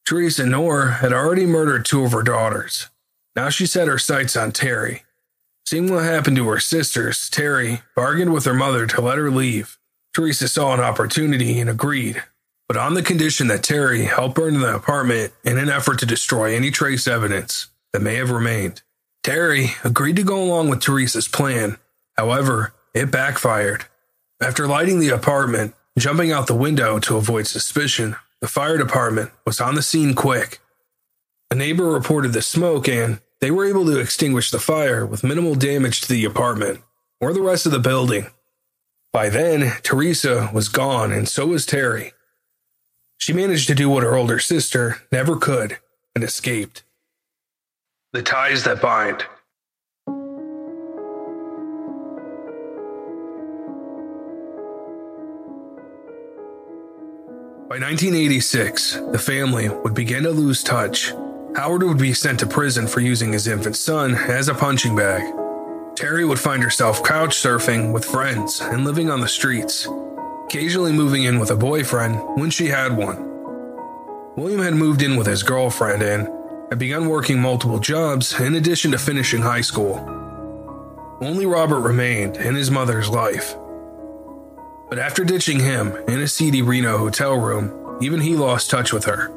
Theresa 0.04 0.44
Knorr 0.44 0.86
had 1.00 1.12
already 1.12 1.46
murdered 1.46 1.84
two 1.84 2.02
of 2.02 2.10
her 2.10 2.24
daughters. 2.24 2.88
Now 3.36 3.50
she 3.50 3.66
set 3.66 3.86
her 3.86 3.98
sights 3.98 4.36
on 4.36 4.50
Terry. 4.50 5.04
Seeing 5.64 5.92
what 5.92 6.02
happened 6.02 6.38
to 6.38 6.48
her 6.48 6.58
sisters, 6.58 7.30
Terry 7.30 7.82
bargained 7.94 8.32
with 8.32 8.46
her 8.46 8.52
mother 8.52 8.84
to 8.88 9.00
let 9.00 9.16
her 9.16 9.30
leave. 9.30 9.78
Theresa 10.12 10.48
saw 10.48 10.74
an 10.74 10.80
opportunity 10.80 11.60
and 11.60 11.70
agreed, 11.70 12.20
but 12.66 12.76
on 12.76 12.94
the 12.94 13.02
condition 13.04 13.46
that 13.46 13.62
Terry 13.62 14.06
help 14.06 14.34
burn 14.34 14.58
the 14.58 14.74
apartment 14.74 15.32
in 15.44 15.56
an 15.56 15.68
effort 15.68 16.00
to 16.00 16.06
destroy 16.06 16.52
any 16.52 16.72
trace 16.72 17.06
evidence 17.06 17.68
that 17.92 18.02
may 18.02 18.16
have 18.16 18.32
remained. 18.32 18.82
Terry 19.22 19.74
agreed 19.84 20.16
to 20.16 20.24
go 20.24 20.42
along 20.42 20.68
with 20.68 20.82
Theresa's 20.82 21.28
plan. 21.28 21.78
However, 22.16 22.74
it 22.92 23.12
backfired. 23.12 23.84
After 24.42 24.66
lighting 24.66 24.98
the 24.98 25.10
apartment, 25.10 25.76
jumping 25.98 26.32
out 26.32 26.46
the 26.46 26.54
window 26.54 26.98
to 27.00 27.16
avoid 27.16 27.46
suspicion, 27.46 28.16
the 28.40 28.48
fire 28.48 28.76
department 28.76 29.30
was 29.46 29.60
on 29.60 29.74
the 29.74 29.82
scene 29.82 30.14
quick. 30.14 30.60
A 31.50 31.54
neighbor 31.54 31.84
reported 31.84 32.32
the 32.32 32.42
smoke 32.42 32.88
and 32.88 33.20
they 33.40 33.50
were 33.50 33.66
able 33.66 33.84
to 33.86 33.98
extinguish 33.98 34.50
the 34.50 34.58
fire 34.58 35.04
with 35.04 35.24
minimal 35.24 35.54
damage 35.54 36.00
to 36.02 36.08
the 36.08 36.24
apartment 36.24 36.80
or 37.20 37.32
the 37.32 37.42
rest 37.42 37.66
of 37.66 37.72
the 37.72 37.78
building. 37.78 38.26
By 39.12 39.28
then, 39.28 39.72
Theresa 39.82 40.50
was 40.52 40.68
gone 40.68 41.12
and 41.12 41.28
so 41.28 41.46
was 41.46 41.66
Terry. 41.66 42.12
She 43.18 43.32
managed 43.32 43.68
to 43.68 43.74
do 43.74 43.88
what 43.88 44.02
her 44.02 44.16
older 44.16 44.38
sister 44.38 45.02
never 45.12 45.36
could 45.36 45.78
and 46.14 46.24
escaped. 46.24 46.82
The 48.12 48.22
ties 48.22 48.64
that 48.64 48.80
bind. 48.80 49.24
By 57.72 57.78
1986, 57.78 59.00
the 59.12 59.18
family 59.18 59.70
would 59.70 59.94
begin 59.94 60.24
to 60.24 60.30
lose 60.30 60.62
touch. 60.62 61.14
Howard 61.56 61.82
would 61.82 61.96
be 61.96 62.12
sent 62.12 62.38
to 62.40 62.46
prison 62.46 62.86
for 62.86 63.00
using 63.00 63.32
his 63.32 63.46
infant 63.46 63.76
son 63.76 64.14
as 64.14 64.48
a 64.48 64.54
punching 64.54 64.94
bag. 64.94 65.22
Terry 65.96 66.26
would 66.26 66.38
find 66.38 66.62
herself 66.62 67.02
couch 67.02 67.34
surfing 67.34 67.90
with 67.90 68.04
friends 68.04 68.60
and 68.60 68.84
living 68.84 69.08
on 69.08 69.22
the 69.22 69.26
streets, 69.26 69.88
occasionally 70.44 70.92
moving 70.92 71.22
in 71.22 71.38
with 71.38 71.50
a 71.50 71.56
boyfriend 71.56 72.20
when 72.38 72.50
she 72.50 72.66
had 72.66 72.94
one. 72.94 73.16
William 74.36 74.60
had 74.60 74.74
moved 74.74 75.00
in 75.00 75.16
with 75.16 75.26
his 75.26 75.42
girlfriend 75.42 76.02
and 76.02 76.28
had 76.68 76.78
begun 76.78 77.08
working 77.08 77.40
multiple 77.40 77.78
jobs 77.78 78.38
in 78.38 78.54
addition 78.54 78.90
to 78.90 78.98
finishing 78.98 79.40
high 79.40 79.62
school. 79.62 79.96
Only 81.22 81.46
Robert 81.46 81.80
remained 81.80 82.36
in 82.36 82.54
his 82.54 82.70
mother's 82.70 83.08
life. 83.08 83.54
But 84.92 84.98
after 84.98 85.24
ditching 85.24 85.58
him 85.58 85.96
in 86.06 86.20
a 86.20 86.28
seedy 86.28 86.60
Reno 86.60 86.98
hotel 86.98 87.32
room, 87.32 87.96
even 88.02 88.20
he 88.20 88.36
lost 88.36 88.68
touch 88.68 88.92
with 88.92 89.06
her. 89.06 89.32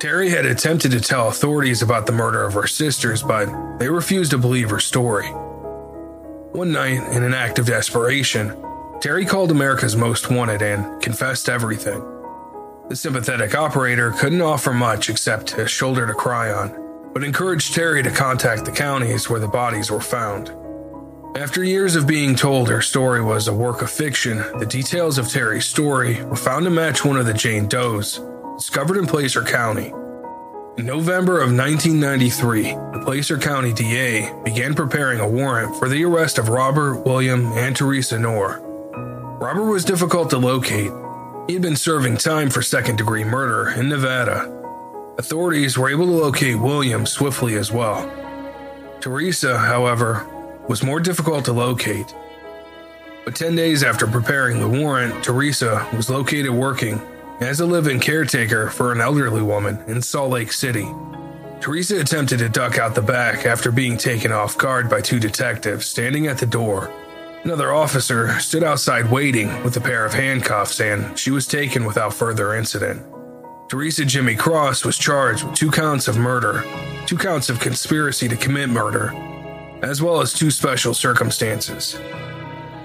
Terry 0.00 0.30
had 0.30 0.46
attempted 0.46 0.90
to 0.90 1.00
tell 1.00 1.28
authorities 1.28 1.80
about 1.80 2.06
the 2.06 2.12
murder 2.12 2.42
of 2.42 2.54
her 2.54 2.66
sisters, 2.66 3.22
but 3.22 3.78
they 3.78 3.88
refused 3.88 4.32
to 4.32 4.38
believe 4.38 4.70
her 4.70 4.80
story. 4.80 5.28
One 5.28 6.72
night, 6.72 7.08
in 7.12 7.22
an 7.22 7.34
act 7.34 7.60
of 7.60 7.66
desperation, 7.66 8.52
Terry 9.00 9.24
called 9.24 9.52
America's 9.52 9.94
Most 9.94 10.28
Wanted 10.28 10.60
and 10.60 11.00
confessed 11.00 11.48
everything. 11.48 12.02
The 12.88 12.96
sympathetic 12.96 13.54
operator 13.54 14.10
couldn't 14.10 14.42
offer 14.42 14.72
much 14.72 15.08
except 15.08 15.56
a 15.56 15.68
shoulder 15.68 16.04
to 16.04 16.14
cry 16.14 16.50
on, 16.50 17.12
but 17.14 17.22
encouraged 17.22 17.74
Terry 17.74 18.02
to 18.02 18.10
contact 18.10 18.64
the 18.64 18.72
counties 18.72 19.30
where 19.30 19.38
the 19.38 19.46
bodies 19.46 19.92
were 19.92 20.00
found. 20.00 20.50
After 21.34 21.62
years 21.62 21.94
of 21.94 22.06
being 22.06 22.34
told 22.34 22.68
her 22.68 22.80
story 22.80 23.22
was 23.22 23.48
a 23.48 23.54
work 23.54 23.82
of 23.82 23.90
fiction, 23.90 24.38
the 24.58 24.66
details 24.66 25.18
of 25.18 25.28
Terry's 25.28 25.66
story 25.66 26.24
were 26.24 26.36
found 26.36 26.64
to 26.64 26.70
match 26.70 27.04
one 27.04 27.18
of 27.18 27.26
the 27.26 27.34
Jane 27.34 27.68
Does 27.68 28.20
discovered 28.56 28.96
in 28.96 29.06
Placer 29.06 29.44
County. 29.44 29.92
In 30.78 30.86
November 30.86 31.40
of 31.40 31.54
1993, 31.54 32.62
the 32.72 33.02
Placer 33.04 33.36
County 33.36 33.72
DA 33.72 34.32
began 34.42 34.74
preparing 34.74 35.20
a 35.20 35.28
warrant 35.28 35.76
for 35.76 35.88
the 35.88 36.02
arrest 36.04 36.38
of 36.38 36.48
Robert, 36.48 37.04
William, 37.04 37.52
and 37.52 37.76
Theresa 37.76 38.18
Knorr. 38.18 38.60
Robert 39.38 39.66
was 39.66 39.84
difficult 39.84 40.30
to 40.30 40.38
locate. 40.38 40.90
He 41.46 41.52
had 41.52 41.62
been 41.62 41.76
serving 41.76 42.16
time 42.16 42.48
for 42.48 42.62
second 42.62 42.96
degree 42.96 43.22
murder 43.22 43.70
in 43.70 43.88
Nevada. 43.88 44.50
Authorities 45.18 45.76
were 45.76 45.90
able 45.90 46.06
to 46.06 46.12
locate 46.12 46.58
William 46.58 47.06
swiftly 47.06 47.54
as 47.56 47.70
well. 47.70 48.10
Theresa, 49.00 49.58
however, 49.58 50.26
was 50.68 50.82
more 50.82 51.00
difficult 51.00 51.44
to 51.46 51.52
locate. 51.52 52.14
But 53.24 53.34
10 53.34 53.56
days 53.56 53.82
after 53.82 54.06
preparing 54.06 54.60
the 54.60 54.68
warrant, 54.68 55.24
Theresa 55.24 55.86
was 55.96 56.08
located 56.08 56.50
working 56.50 57.00
as 57.40 57.60
a 57.60 57.66
live 57.66 57.86
in 57.86 58.00
caretaker 58.00 58.70
for 58.70 58.92
an 58.92 59.00
elderly 59.00 59.42
woman 59.42 59.82
in 59.86 60.02
Salt 60.02 60.30
Lake 60.30 60.52
City. 60.52 60.88
Theresa 61.60 62.00
attempted 62.00 62.38
to 62.38 62.48
duck 62.48 62.78
out 62.78 62.94
the 62.94 63.02
back 63.02 63.44
after 63.44 63.72
being 63.72 63.96
taken 63.96 64.30
off 64.32 64.56
guard 64.56 64.88
by 64.88 65.00
two 65.00 65.18
detectives 65.18 65.86
standing 65.86 66.26
at 66.26 66.38
the 66.38 66.46
door. 66.46 66.92
Another 67.44 67.72
officer 67.72 68.38
stood 68.40 68.64
outside 68.64 69.10
waiting 69.10 69.62
with 69.62 69.76
a 69.76 69.80
pair 69.80 70.04
of 70.04 70.12
handcuffs, 70.12 70.80
and 70.80 71.18
she 71.18 71.30
was 71.30 71.46
taken 71.46 71.84
without 71.84 72.14
further 72.14 72.54
incident. 72.54 73.02
Theresa 73.68 74.04
Jimmie 74.04 74.36
Cross 74.36 74.84
was 74.84 74.96
charged 74.96 75.44
with 75.44 75.54
two 75.54 75.70
counts 75.70 76.08
of 76.08 76.16
murder, 76.16 76.64
two 77.06 77.18
counts 77.18 77.48
of 77.48 77.60
conspiracy 77.60 78.28
to 78.28 78.36
commit 78.36 78.70
murder, 78.70 79.12
as 79.82 80.02
well 80.02 80.20
as 80.20 80.32
two 80.32 80.50
special 80.50 80.94
circumstances 80.94 81.98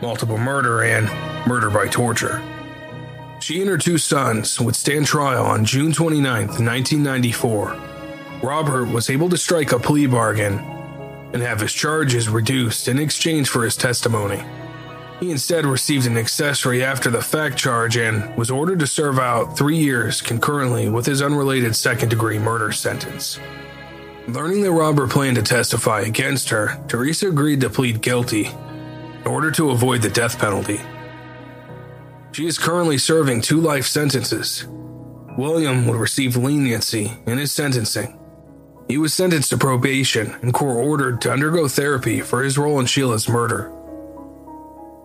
multiple 0.02 0.38
murder 0.38 0.84
and 0.84 1.06
murder 1.48 1.70
by 1.70 1.88
torture. 1.88 2.44
She 3.40 3.62
and 3.62 3.70
her 3.70 3.78
two 3.78 3.98
sons 3.98 4.60
would 4.60 4.76
stand 4.76 5.06
trial 5.06 5.46
on 5.46 5.64
June 5.64 5.94
29, 5.94 6.48
1994. 6.48 7.78
Robert 8.44 8.86
was 8.90 9.10
able 9.10 9.30
to 9.30 9.38
strike 9.38 9.72
a 9.72 9.80
plea 9.80 10.08
bargain 10.08 10.60
and 11.34 11.42
have 11.42 11.62
his 11.62 11.72
charges 11.72 12.28
reduced 12.28 12.90
in 12.90 13.00
exchange 13.00 13.48
for 13.48 13.64
his 13.64 13.78
testimony. 13.78 14.44
He 15.22 15.32
instead 15.32 15.66
received 15.66 16.06
an 16.06 16.18
accessory 16.18 16.84
after 16.84 17.10
the 17.10 17.22
fact 17.22 17.58
charge 17.58 17.96
and 17.96 18.36
was 18.36 18.52
ordered 18.52 18.80
to 18.80 18.88
serve 18.88 19.20
out 19.20 19.58
three 19.58 19.78
years 19.78 20.22
concurrently 20.22 20.90
with 20.90 21.06
his 21.06 21.22
unrelated 21.22 21.78
second 21.78 22.10
degree 22.10 22.40
murder 22.40 22.74
sentence. 22.74 23.40
Learning 24.28 24.62
that 24.62 24.72
Robert 24.72 25.10
planned 25.10 25.36
to 25.36 25.44
testify 25.44 26.02
against 26.02 26.50
her, 26.50 26.82
Theresa 26.88 27.28
agreed 27.28 27.60
to 27.60 27.70
plead 27.70 28.02
guilty 28.02 28.46
in 28.46 29.28
order 29.28 29.52
to 29.52 29.72
avoid 29.72 30.02
the 30.02 30.10
death 30.10 30.40
penalty. 30.40 30.80
She 32.32 32.48
is 32.48 32.58
currently 32.58 32.98
serving 32.98 33.42
two 33.42 33.60
life 33.60 33.86
sentences. 33.86 34.66
William 35.38 35.88
would 35.88 36.00
receive 36.00 36.38
leniency 36.38 37.12
in 37.26 37.38
his 37.38 37.52
sentencing. 37.52 38.18
He 38.88 38.98
was 38.98 39.14
sentenced 39.14 39.50
to 39.50 39.58
probation 39.58 40.32
and 40.42 40.54
court 40.54 40.78
ordered 40.78 41.20
to 41.22 41.32
undergo 41.32 41.68
therapy 41.68 42.22
for 42.22 42.44
his 42.44 42.58
role 42.58 42.80
in 42.80 42.86
Sheila's 42.86 43.28
murder. 43.28 43.74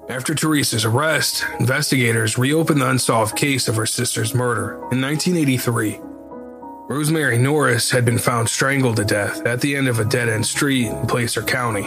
After 0.08 0.32
Theresa's 0.32 0.84
arrest, 0.84 1.44
investigators 1.58 2.38
reopened 2.38 2.80
the 2.80 2.90
unsolved 2.90 3.36
case 3.36 3.66
of 3.66 3.76
her 3.76 3.86
sister's 3.86 4.32
murder 4.32 4.74
in 4.92 5.00
1983. 5.00 6.00
Rosemary 6.88 7.36
Norris 7.36 7.90
had 7.90 8.06
been 8.06 8.16
found 8.16 8.48
strangled 8.48 8.96
to 8.96 9.04
death 9.04 9.44
at 9.44 9.60
the 9.60 9.76
end 9.76 9.88
of 9.88 9.98
a 9.98 10.06
dead 10.06 10.30
end 10.30 10.46
street 10.46 10.86
in 10.86 11.06
Placer 11.06 11.42
County. 11.42 11.86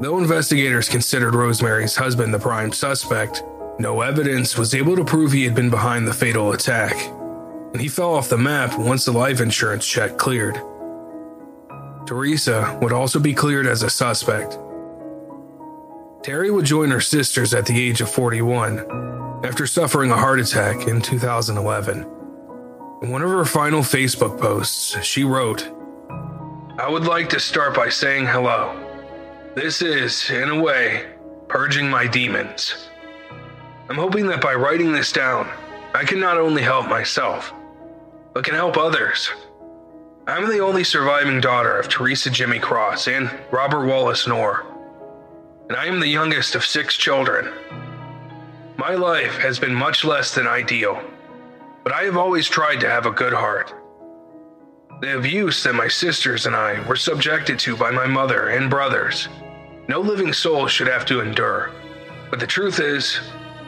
Though 0.00 0.18
investigators 0.18 0.88
considered 0.88 1.36
Rosemary's 1.36 1.94
husband 1.94 2.34
the 2.34 2.40
prime 2.40 2.72
suspect, 2.72 3.44
no 3.78 4.00
evidence 4.00 4.58
was 4.58 4.74
able 4.74 4.96
to 4.96 5.04
prove 5.04 5.30
he 5.30 5.44
had 5.44 5.54
been 5.54 5.70
behind 5.70 6.08
the 6.08 6.12
fatal 6.12 6.50
attack, 6.50 6.96
and 7.72 7.80
he 7.80 7.86
fell 7.86 8.16
off 8.16 8.28
the 8.28 8.36
map 8.36 8.76
once 8.76 9.04
the 9.04 9.12
life 9.12 9.40
insurance 9.40 9.86
check 9.86 10.18
cleared. 10.18 10.60
Theresa 12.04 12.76
would 12.82 12.92
also 12.92 13.20
be 13.20 13.32
cleared 13.32 13.68
as 13.68 13.84
a 13.84 13.90
suspect. 13.90 14.58
Terry 16.24 16.50
would 16.50 16.64
join 16.64 16.90
her 16.90 17.00
sisters 17.00 17.54
at 17.54 17.66
the 17.66 17.80
age 17.80 18.00
of 18.00 18.10
41 18.10 19.44
after 19.44 19.68
suffering 19.68 20.10
a 20.10 20.16
heart 20.16 20.40
attack 20.40 20.88
in 20.88 21.00
2011. 21.00 22.15
One 23.00 23.20
of 23.20 23.28
her 23.28 23.44
final 23.44 23.82
Facebook 23.82 24.40
posts, 24.40 24.96
she 25.04 25.22
wrote, 25.22 25.70
I 26.78 26.88
would 26.88 27.04
like 27.04 27.28
to 27.28 27.38
start 27.38 27.76
by 27.76 27.90
saying 27.90 28.24
hello. 28.24 28.74
This 29.54 29.82
is, 29.82 30.30
in 30.30 30.48
a 30.48 30.62
way, 30.62 31.04
purging 31.46 31.90
my 31.90 32.06
demons. 32.06 32.88
I'm 33.90 33.96
hoping 33.96 34.26
that 34.28 34.40
by 34.40 34.54
writing 34.54 34.92
this 34.92 35.12
down, 35.12 35.46
I 35.94 36.04
can 36.04 36.18
not 36.18 36.38
only 36.38 36.62
help 36.62 36.88
myself, 36.88 37.52
but 38.32 38.44
can 38.44 38.54
help 38.54 38.78
others. 38.78 39.30
I'm 40.26 40.48
the 40.48 40.60
only 40.60 40.82
surviving 40.82 41.42
daughter 41.42 41.78
of 41.78 41.90
Theresa 41.90 42.30
Jimmie 42.30 42.58
Cross 42.60 43.08
and 43.08 43.30
Robert 43.50 43.86
Wallace 43.86 44.26
Knorr, 44.26 44.64
and 45.68 45.76
I 45.76 45.84
am 45.84 46.00
the 46.00 46.08
youngest 46.08 46.54
of 46.54 46.64
six 46.64 46.96
children. 46.96 47.52
My 48.78 48.94
life 48.94 49.36
has 49.36 49.58
been 49.58 49.74
much 49.74 50.02
less 50.02 50.34
than 50.34 50.46
ideal, 50.46 51.02
but 51.86 51.94
I 51.94 52.02
have 52.02 52.16
always 52.16 52.48
tried 52.48 52.80
to 52.80 52.90
have 52.90 53.06
a 53.06 53.12
good 53.12 53.32
heart. 53.32 53.72
The 55.02 55.16
abuse 55.16 55.62
that 55.62 55.76
my 55.76 55.86
sisters 55.86 56.44
and 56.46 56.56
I 56.56 56.84
were 56.88 56.96
subjected 56.96 57.60
to 57.60 57.76
by 57.76 57.92
my 57.92 58.08
mother 58.08 58.48
and 58.48 58.68
brothers, 58.68 59.28
no 59.86 60.00
living 60.00 60.32
soul 60.32 60.66
should 60.66 60.88
have 60.88 61.06
to 61.06 61.20
endure. 61.20 61.70
But 62.28 62.40
the 62.40 62.46
truth 62.48 62.80
is, 62.80 63.20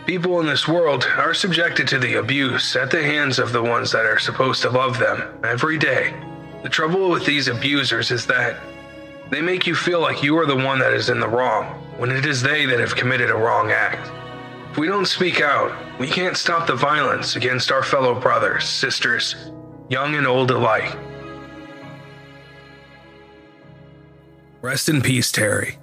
people 0.04 0.40
in 0.40 0.46
this 0.46 0.66
world 0.66 1.06
are 1.16 1.32
subjected 1.32 1.86
to 1.86 2.00
the 2.00 2.14
abuse 2.14 2.74
at 2.74 2.90
the 2.90 3.04
hands 3.04 3.38
of 3.38 3.52
the 3.52 3.62
ones 3.62 3.92
that 3.92 4.04
are 4.04 4.18
supposed 4.18 4.62
to 4.62 4.70
love 4.70 4.98
them 4.98 5.38
every 5.44 5.78
day. 5.78 6.12
The 6.64 6.68
trouble 6.68 7.10
with 7.10 7.24
these 7.24 7.46
abusers 7.46 8.10
is 8.10 8.26
that 8.26 8.56
they 9.30 9.42
make 9.42 9.64
you 9.64 9.76
feel 9.76 10.00
like 10.00 10.24
you 10.24 10.36
are 10.38 10.46
the 10.46 10.56
one 10.56 10.80
that 10.80 10.92
is 10.92 11.08
in 11.08 11.20
the 11.20 11.28
wrong, 11.28 11.66
when 11.98 12.10
it 12.10 12.26
is 12.26 12.42
they 12.42 12.66
that 12.66 12.80
have 12.80 12.96
committed 12.96 13.30
a 13.30 13.36
wrong 13.36 13.70
act. 13.70 14.10
If 14.79 14.83
we 14.83 14.87
don't 14.87 15.07
speak 15.07 15.41
out, 15.41 15.72
we 15.99 16.07
can't 16.07 16.37
stop 16.37 16.68
the 16.68 16.76
violence 16.76 17.35
against 17.35 17.72
our 17.72 17.83
fellow 17.83 18.14
brothers, 18.14 18.64
sisters, 18.64 19.35
young 19.89 20.14
and 20.14 20.24
old 20.24 20.53
alike. 20.53 20.97
Rest 24.62 24.89
in 24.89 25.03
peace, 25.03 25.33
Terry. 25.33 25.78